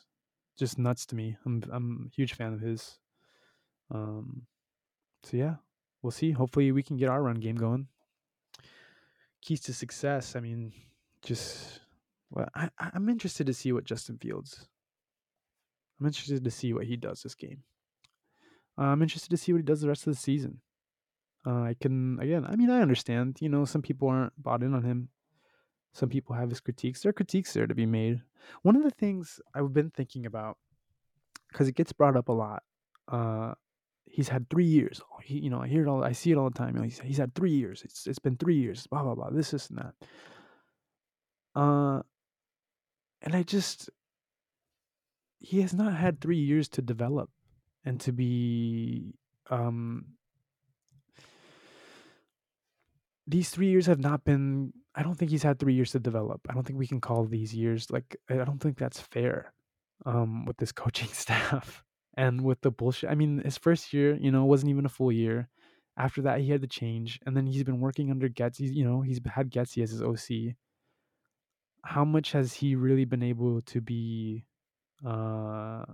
[0.58, 1.36] just nuts to me.
[1.46, 2.98] I'm I'm a huge fan of his.
[3.92, 4.42] Um,
[5.22, 5.56] so yeah,
[6.02, 6.32] we'll see.
[6.32, 7.88] Hopefully, we can get our run game going.
[9.42, 10.36] Keys to success.
[10.36, 10.72] I mean,
[11.22, 11.80] just
[12.30, 14.68] well, I, I'm interested to see what Justin Fields.
[16.00, 17.62] I'm interested to see what he does this game.
[18.78, 20.60] Uh, I'm interested to see what he does the rest of the season.
[21.46, 22.44] Uh, I can again.
[22.46, 23.38] I mean, I understand.
[23.40, 25.08] You know, some people aren't bought in on him.
[25.92, 27.02] Some people have his critiques.
[27.02, 28.22] There are critiques there to be made.
[28.62, 30.56] One of the things I've been thinking about,
[31.48, 32.62] because it gets brought up a lot,
[33.08, 33.52] uh,
[34.04, 35.00] he's had three years.
[35.22, 36.04] He, you know, I hear it all.
[36.04, 36.74] I see it all the time.
[36.74, 37.82] You know, he's, he's had three years.
[37.84, 38.86] It's it's been three years.
[38.86, 39.30] Blah blah blah.
[39.30, 39.94] This this and that.
[41.54, 42.02] Uh,
[43.22, 43.90] and I just
[45.42, 47.30] he has not had three years to develop
[47.84, 49.14] and to be
[49.50, 50.04] um
[53.26, 56.40] these three years have not been i don't think he's had three years to develop
[56.48, 59.52] i don't think we can call these years like i don't think that's fair
[60.06, 61.84] um with this coaching staff
[62.16, 63.10] and with the bullshit.
[63.10, 65.48] I mean, his first year, you know, wasn't even a full year.
[65.96, 68.72] After that, he had to change, and then he's been working under Getsy.
[68.74, 70.54] You know, he's had Getsy as his OC.
[71.84, 74.44] How much has he really been able to be
[75.04, 75.84] uh,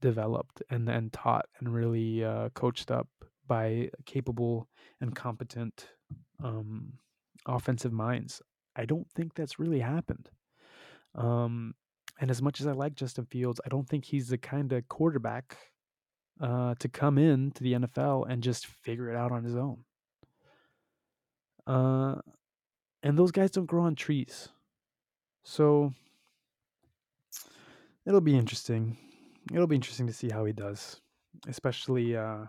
[0.00, 3.08] developed and and taught and really uh, coached up
[3.46, 4.68] by capable
[5.00, 5.88] and competent
[6.42, 6.94] um,
[7.46, 8.42] offensive minds.
[8.74, 10.30] I don't think that's really happened.
[11.14, 11.74] Um,
[12.18, 14.88] and as much as I like Justin Fields, I don't think he's the kind of
[14.88, 15.56] quarterback
[16.40, 19.84] uh, to come in to the NFL and just figure it out on his own.
[21.66, 22.20] Uh,
[23.02, 24.48] and those guys don't grow on trees.
[25.44, 25.92] So
[28.06, 28.96] it'll be interesting.
[29.52, 31.00] It'll be interesting to see how he does,
[31.46, 32.46] especially uh,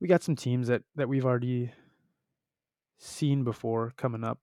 [0.00, 1.72] we got some teams that that we've already
[2.98, 4.40] seen before coming up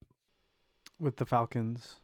[0.99, 1.97] with the Falcons,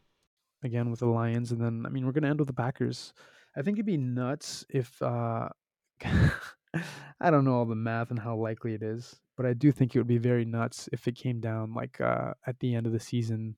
[0.64, 3.14] again with the Lions, and then I mean we're gonna end with the Packers.
[3.56, 5.50] I think it'd be nuts if uh,
[6.04, 9.96] I don't know all the math and how likely it is, but I do think
[9.96, 12.94] it would be very nuts if it came down like uh, at the end of
[12.94, 13.56] the season,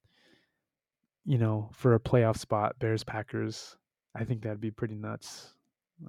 [1.26, 3.78] you know, for a playoff spot, Bears Packers.
[4.16, 5.54] I think that'd be pretty nuts.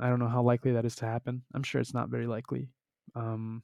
[0.00, 1.42] I don't know how likely that is to happen.
[1.54, 2.68] I'm sure it's not very likely.
[3.14, 3.62] Um,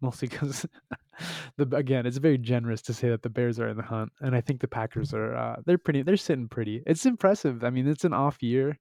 [0.00, 0.66] mostly because
[1.56, 4.34] the again, it's very generous to say that the Bears are in the hunt, and
[4.34, 5.34] I think the Packers are.
[5.34, 6.02] Uh, they're pretty.
[6.02, 6.82] They're sitting pretty.
[6.86, 7.64] It's impressive.
[7.64, 8.78] I mean, it's an off year,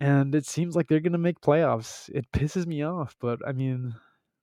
[0.00, 2.08] and it seems like they're gonna make playoffs.
[2.10, 3.94] It pisses me off, but I mean,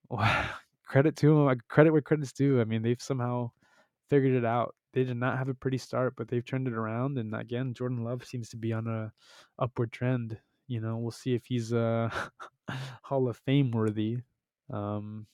[0.87, 1.59] credit to them.
[1.69, 2.61] Credit where credit's due.
[2.61, 3.51] I mean, they've somehow
[4.09, 4.75] figured it out.
[4.93, 7.17] They did not have a pretty start, but they've turned it around.
[7.19, 9.11] And again, Jordan Love seems to be on a
[9.61, 10.39] upward trend.
[10.67, 12.09] You know, we'll see if he's uh,
[13.03, 14.17] Hall of Fame worthy.
[14.71, 15.27] Um,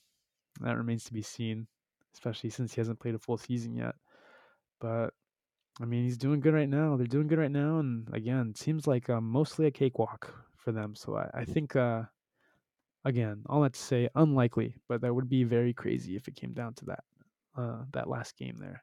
[0.60, 1.66] that remains to be seen,
[2.14, 3.94] especially since he hasn't played a full season yet.
[4.80, 5.12] But
[5.80, 6.96] I mean, he's doing good right now.
[6.96, 10.72] They're doing good right now, and again, it seems like um, mostly a cakewalk for
[10.72, 10.94] them.
[10.94, 12.04] So I, I think, uh,
[13.04, 16.54] again, all that to say, unlikely, but that would be very crazy if it came
[16.54, 17.04] down to that
[17.56, 18.82] uh, that last game there.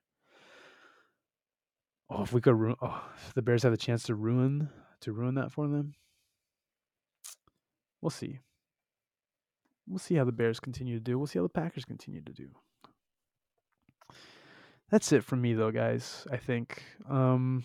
[2.09, 4.69] Oh, if we could ruin, oh, if the Bears have a chance to ruin
[5.01, 5.93] to ruin that for them,
[8.01, 8.39] we'll see.
[9.87, 11.17] We'll see how the Bears continue to do.
[11.17, 12.47] We'll see how the Packers continue to do.
[14.89, 16.25] That's it from me, though, guys.
[16.31, 17.63] I think um,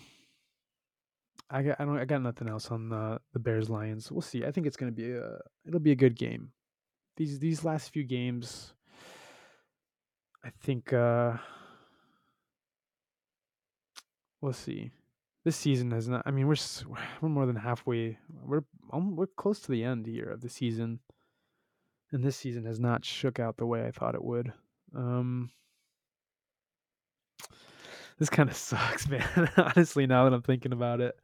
[1.49, 4.11] I got I don't I got nothing else on the the Bears Lions.
[4.11, 4.45] We'll see.
[4.45, 6.51] I think it's gonna be a it'll be a good game.
[7.17, 8.73] These these last few games,
[10.43, 10.91] I think.
[10.93, 11.37] uh
[14.41, 14.91] We'll see.
[15.43, 16.23] This season has not.
[16.25, 16.55] I mean, we're
[17.21, 18.17] we're more than halfway.
[18.45, 20.99] We're we're close to the end here of the season
[22.11, 24.51] and this season has not shook out the way I thought it would.
[24.95, 25.51] Um,
[28.17, 29.49] this kind of sucks, man.
[29.57, 31.15] Honestly, now that I'm thinking about it,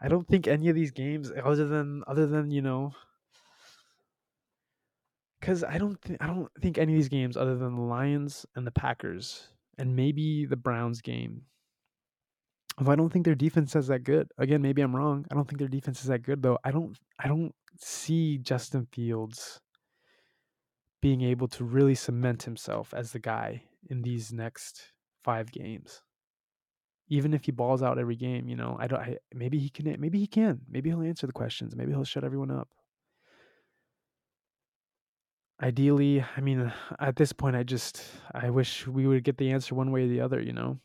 [0.00, 2.92] I don't think any of these games, other than other than you know,
[5.40, 8.44] because I don't think I don't think any of these games, other than the Lions
[8.56, 9.48] and the Packers,
[9.78, 11.42] and maybe the Browns game.
[12.80, 14.28] If I don't think their defense is that good.
[14.38, 15.26] Again, maybe I'm wrong.
[15.30, 16.58] I don't think their defense is that good though.
[16.64, 19.60] I don't I don't see Justin Fields
[21.02, 24.92] being able to really cement himself as the guy in these next
[25.22, 26.00] five games.
[27.08, 29.00] Even if he balls out every game, you know, I don't.
[29.00, 29.94] I, maybe he can.
[30.00, 30.60] Maybe he can.
[30.70, 31.76] Maybe he'll answer the questions.
[31.76, 32.68] Maybe he'll shut everyone up.
[35.60, 39.74] Ideally, I mean, at this point, I just I wish we would get the answer
[39.74, 40.40] one way or the other.
[40.40, 40.78] You know,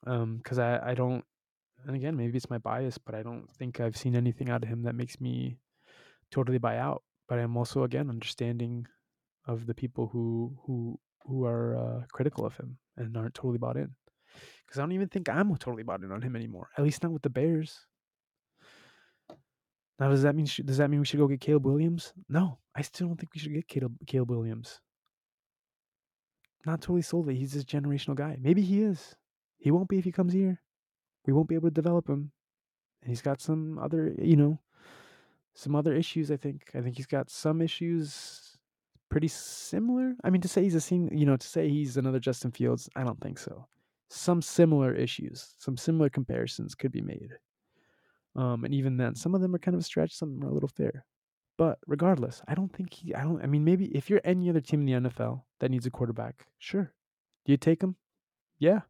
[0.00, 1.24] because um, I I don't.
[1.86, 4.68] And again, maybe it's my bias, but I don't think I've seen anything out of
[4.68, 5.58] him that makes me
[6.30, 7.02] totally buy out.
[7.28, 8.86] But I'm also again understanding
[9.46, 13.76] of the people who who who are uh, critical of him and aren't totally bought
[13.76, 13.90] in.
[14.66, 16.70] Because I don't even think I'm totally bought in on him anymore.
[16.76, 17.86] At least not with the Bears.
[19.98, 22.12] Now, does that mean does that mean we should go get Caleb Williams?
[22.28, 24.80] No, I still don't think we should get Caleb, Caleb Williams.
[26.66, 28.36] Not totally sold that he's this generational guy.
[28.40, 29.14] Maybe he is.
[29.58, 30.60] He won't be if he comes here.
[31.24, 32.32] We won't be able to develop him.
[33.02, 34.60] And he's got some other, you know,
[35.54, 36.30] some other issues.
[36.30, 36.70] I think.
[36.74, 38.45] I think he's got some issues
[39.08, 40.14] pretty similar.
[40.24, 42.88] I mean, to say he's a scene, you know, to say he's another Justin Fields,
[42.96, 43.66] I don't think so.
[44.08, 47.30] Some similar issues, some similar comparisons could be made.
[48.36, 50.52] Um, and even then, some of them are kind of a stretch, some are a
[50.52, 51.04] little fair.
[51.56, 54.60] But regardless, I don't think he, I don't, I mean, maybe if you're any other
[54.60, 56.92] team in the NFL that needs a quarterback, sure.
[57.46, 57.96] Do you take him?
[58.58, 58.80] Yeah.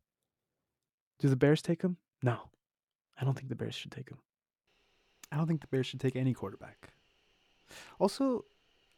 [1.18, 1.96] Do the Bears take him?
[2.22, 2.38] No.
[3.18, 4.18] I don't think the Bears should take him.
[5.30, 6.92] I don't think the Bears should take any quarterback.
[7.98, 8.44] Also,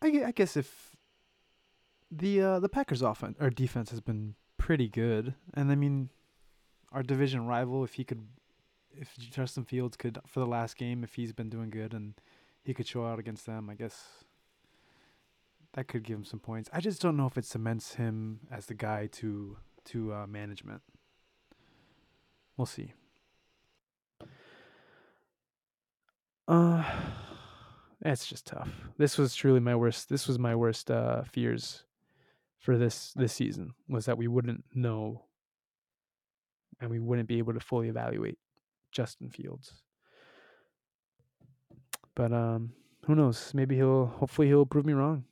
[0.02, 0.96] I, I guess if
[2.10, 6.10] the uh, the Packers' offense or defense has been pretty good, and I mean,
[6.92, 8.26] our division rival, if he could,
[8.92, 12.14] if Justin Fields could for the last game, if he's been doing good and
[12.62, 14.24] he could show out against them, I guess
[15.74, 16.70] that could give him some points.
[16.72, 19.56] I just don't know if it cements him as the guy to
[19.86, 20.82] to uh, management.
[22.56, 22.94] We'll see.
[26.46, 26.82] Uh,
[28.04, 28.70] it's just tough.
[28.96, 30.08] This was truly my worst.
[30.08, 31.84] This was my worst uh, fears
[32.58, 35.24] for this this season was that we wouldn't know
[36.80, 38.38] and we wouldn't be able to fully evaluate
[38.92, 39.74] Justin Fields.
[42.14, 42.72] But um,
[43.06, 43.52] who knows?
[43.54, 44.06] Maybe he'll.
[44.06, 45.24] Hopefully, he'll prove me wrong.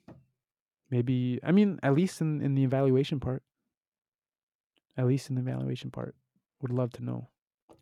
[0.90, 3.42] Maybe I mean, at least in in the evaluation part.
[4.96, 6.14] At least in the evaluation part,
[6.62, 7.28] would love to know.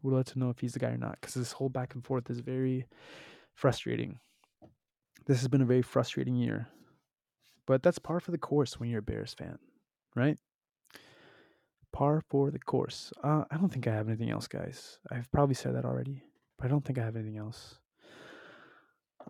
[0.02, 1.18] Would love to know if he's the guy or not.
[1.20, 2.86] Because this whole back and forth is very
[3.54, 4.18] frustrating.
[5.26, 6.66] This has been a very frustrating year.
[7.66, 9.58] But that's par for the course when you're a Bears fan,
[10.14, 10.38] right?
[11.92, 13.12] Par for the course.
[13.22, 14.98] Uh, I don't think I have anything else, guys.
[15.10, 16.22] I've probably said that already,
[16.58, 17.78] but I don't think I have anything else.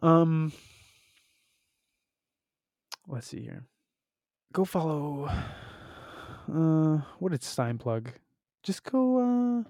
[0.02, 0.52] Um,
[3.06, 3.64] let's see here.
[4.52, 5.28] Go follow.
[6.52, 8.10] Uh, what did Stein plug?
[8.62, 9.18] Just go.
[9.18, 9.68] Uh,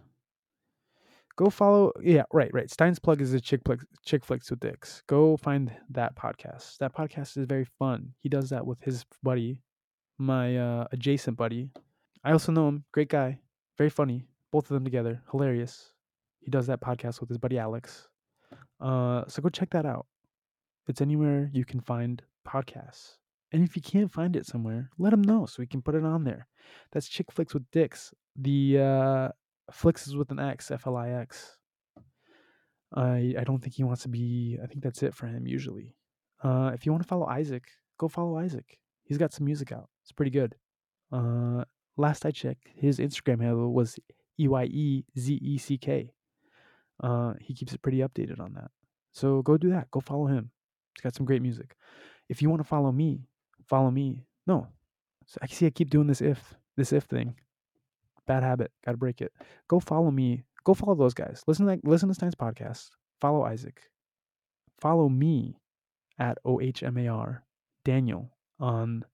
[1.37, 1.93] go follow.
[2.03, 2.71] Yeah, right, right.
[2.71, 5.03] Stein's plug is a chick flicks, chick flicks with dicks.
[5.07, 6.79] Go find that podcast.
[6.79, 8.15] That podcast is very fun.
[8.19, 9.59] He does that with his buddy,
[10.19, 11.71] my uh, adjacent buddy.
[12.25, 12.85] I also know him.
[12.93, 13.41] Great guy.
[13.77, 14.27] Very funny.
[14.53, 15.23] Both of them together.
[15.31, 15.93] Hilarious.
[16.41, 18.09] He does that podcast with his buddy Alex.
[18.81, 20.07] Uh, so go check that out.
[20.87, 23.17] It's anywhere you can find podcasts.
[23.53, 26.05] And if you can't find it somewhere, let him know so we can put it
[26.05, 26.49] on there.
[26.93, 28.13] That's Chick Flicks with Dicks.
[28.37, 29.29] The uh,
[29.73, 31.57] Flicks is with an X, F L I X.
[32.95, 34.59] I I don't think he wants to be.
[34.63, 35.95] I think that's it for him usually.
[36.43, 37.65] Uh, if you want to follow Isaac,
[37.99, 38.79] go follow Isaac.
[39.05, 39.89] He's got some music out.
[40.03, 40.55] It's pretty good.
[41.13, 41.65] Uh,
[41.97, 43.99] last I checked, his Instagram handle was
[44.39, 46.13] E Y E Z E C K.
[47.03, 48.71] Uh, he keeps it pretty updated on that.
[49.13, 49.91] So go do that.
[49.91, 50.51] Go follow him.
[50.95, 51.77] He's got some great music.
[52.29, 53.29] If you want to follow me,
[53.67, 54.27] follow me.
[54.47, 54.69] No,
[55.27, 57.35] so I see I keep doing this if this if thing.
[58.27, 58.73] Bad habit.
[58.85, 59.33] Got to break it.
[59.69, 60.45] Go follow me.
[60.65, 61.43] Go follow those guys.
[61.47, 62.91] Listen to that, listen to Stein's podcast.
[63.21, 63.81] Follow Isaac.
[64.81, 65.59] Follow me
[66.19, 67.41] at ohmar
[67.85, 69.05] Daniel on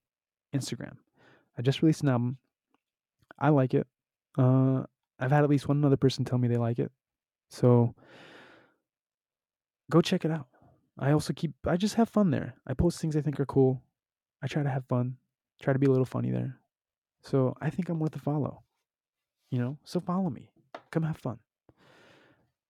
[0.55, 0.97] Instagram.
[1.57, 2.37] I just released an album.
[3.37, 3.87] I like it.
[4.37, 4.83] Uh,
[5.19, 6.91] I've had at least one other person tell me they like it.
[7.49, 7.93] So
[9.89, 10.47] go check it out.
[10.97, 12.55] I also keep I just have fun there.
[12.65, 13.81] I post things I think are cool.
[14.41, 15.17] I try to have fun.
[15.61, 16.57] Try to be a little funny there.
[17.23, 18.63] So I think I'm worth a follow.
[19.51, 19.77] You know?
[19.83, 20.49] So follow me.
[20.91, 21.37] Come have fun.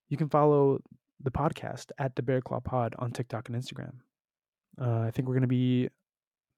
[0.08, 0.80] You can follow
[1.22, 3.94] the podcast at the Bear Claw Pod on TikTok and Instagram.
[4.80, 5.88] Uh, I think we're gonna be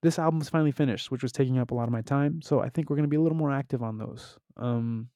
[0.02, 2.42] this album's finally finished, which was taking up a lot of my time.
[2.42, 4.38] So I think we're gonna be a little more active on those.
[4.56, 5.08] Um,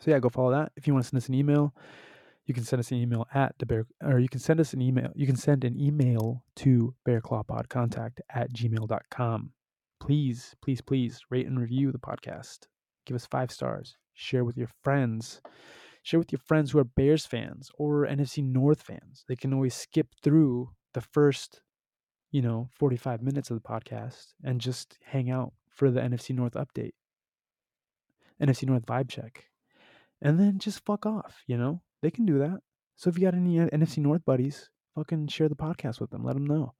[0.00, 0.72] so yeah, go follow that.
[0.76, 1.74] If you want to send us an email,
[2.44, 4.80] you can send us an email at the bear or you can send us an
[4.80, 5.10] email.
[5.14, 9.52] You can send an email to bearclawpodcontact at gmail.com.
[10.00, 12.66] Please, please, please rate and review the podcast.
[13.06, 13.96] Give us five stars.
[14.14, 15.40] Share with your friends.
[16.02, 19.24] Share with your friends who are Bears fans or NFC North fans.
[19.28, 21.62] They can always skip through the first,
[22.30, 26.54] you know, 45 minutes of the podcast and just hang out for the NFC North
[26.54, 26.92] update.
[28.42, 29.46] NFC North vibe check.
[30.20, 31.82] And then just fuck off, you know?
[32.02, 32.60] They can do that.
[32.96, 36.24] So if you got any NFC North buddies, fucking share the podcast with them.
[36.24, 36.74] Let them know.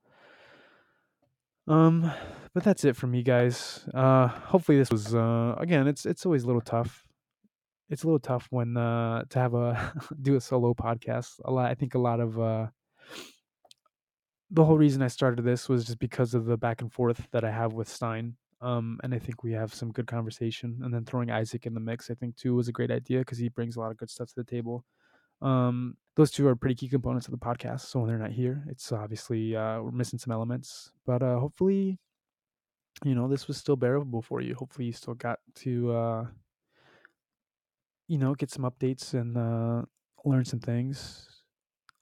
[1.68, 2.10] Um,
[2.54, 3.86] but that's it for me, guys.
[3.92, 5.86] Uh, hopefully this was uh again.
[5.88, 7.04] It's it's always a little tough.
[7.90, 9.92] It's a little tough when uh to have a
[10.22, 11.40] do a solo podcast.
[11.44, 11.70] A lot.
[11.70, 12.68] I think a lot of uh
[14.50, 17.44] the whole reason I started this was just because of the back and forth that
[17.44, 18.36] I have with Stein.
[18.60, 20.80] Um, and I think we have some good conversation.
[20.82, 23.38] And then throwing Isaac in the mix, I think too was a great idea because
[23.38, 24.84] he brings a lot of good stuff to the table.
[25.42, 27.80] Um, those two are pretty key components of the podcast.
[27.82, 31.98] So when they're not here, it's obviously uh, we're missing some elements, but uh, hopefully,
[33.04, 34.54] you know, this was still bearable for you.
[34.54, 36.26] Hopefully, you still got to, uh,
[38.08, 39.82] you know, get some updates and uh,
[40.24, 41.28] learn some things.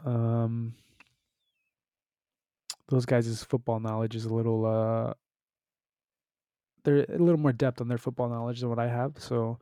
[0.04, 0.74] Um,
[2.88, 5.14] those guys' football knowledge is a little, uh,
[6.84, 9.14] they're a little more depth on their football knowledge than what I have.
[9.18, 9.58] So,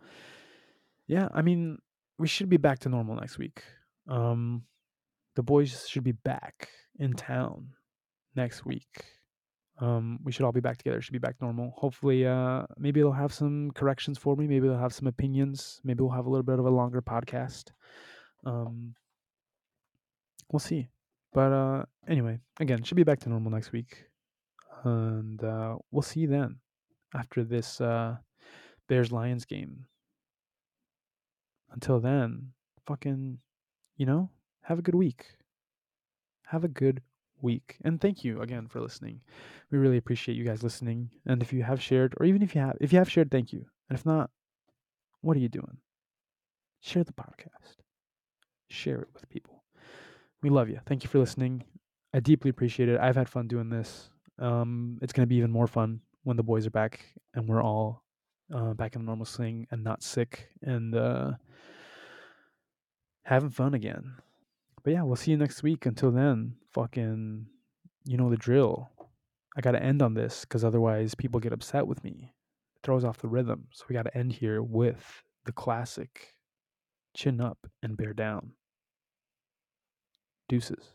[1.07, 1.79] yeah, I mean,
[2.23, 3.65] we should be back to normal next week.
[4.09, 4.63] Um,
[5.35, 6.69] the boys should be back
[7.01, 7.71] in town
[8.37, 9.05] next week.
[9.81, 11.03] Um, we should all be back together.
[11.03, 11.75] Should be back normal.
[11.77, 14.47] Hopefully, uh, maybe they'll have some corrections for me.
[14.47, 15.81] Maybe they'll have some opinions.
[15.83, 17.73] Maybe we'll have a little bit of a longer podcast.
[18.47, 18.95] Um,
[20.53, 20.91] we'll see.
[21.33, 24.05] But uh, anyway, again, should be back to normal next week,
[24.85, 26.61] and uh, we'll see you then
[27.17, 28.15] after this uh,
[28.87, 29.87] Bears Lions game.
[31.73, 32.53] Until then,
[32.87, 33.39] fucking,
[33.97, 34.31] you know,
[34.63, 35.27] have a good week.
[36.47, 37.03] Have a good
[37.41, 37.77] week.
[37.85, 39.21] And thank you again for listening.
[39.71, 41.11] We really appreciate you guys listening.
[41.27, 43.53] And if you have shared, or even if you have, if you have shared, thank
[43.53, 43.65] you.
[43.89, 44.31] And if not,
[45.21, 45.79] what are you doing?
[46.81, 47.77] Share the podcast.
[48.69, 49.65] Share it with people.
[50.43, 50.81] We love you.
[50.87, 51.65] Thank you for listening.
[52.15, 53.01] I deeply appreciate it.
[53.01, 54.11] I've had fun doing this.
[54.39, 57.05] Um, it's gonna be even more fun when the boys are back
[57.35, 58.03] and we're all
[58.55, 61.33] uh, back in the normal swing and not sick and uh,
[63.25, 64.15] having fun again.
[64.83, 65.87] But yeah, we'll see you next week.
[65.87, 67.47] Until then, fucking,
[68.05, 68.91] you know the drill.
[69.57, 72.33] I got to end on this because otherwise people get upset with me.
[72.77, 73.69] It throws off the rhythm.
[73.73, 76.35] So we got to end here with the classic
[77.15, 78.53] chin up and bear down.
[80.49, 80.95] Deuces.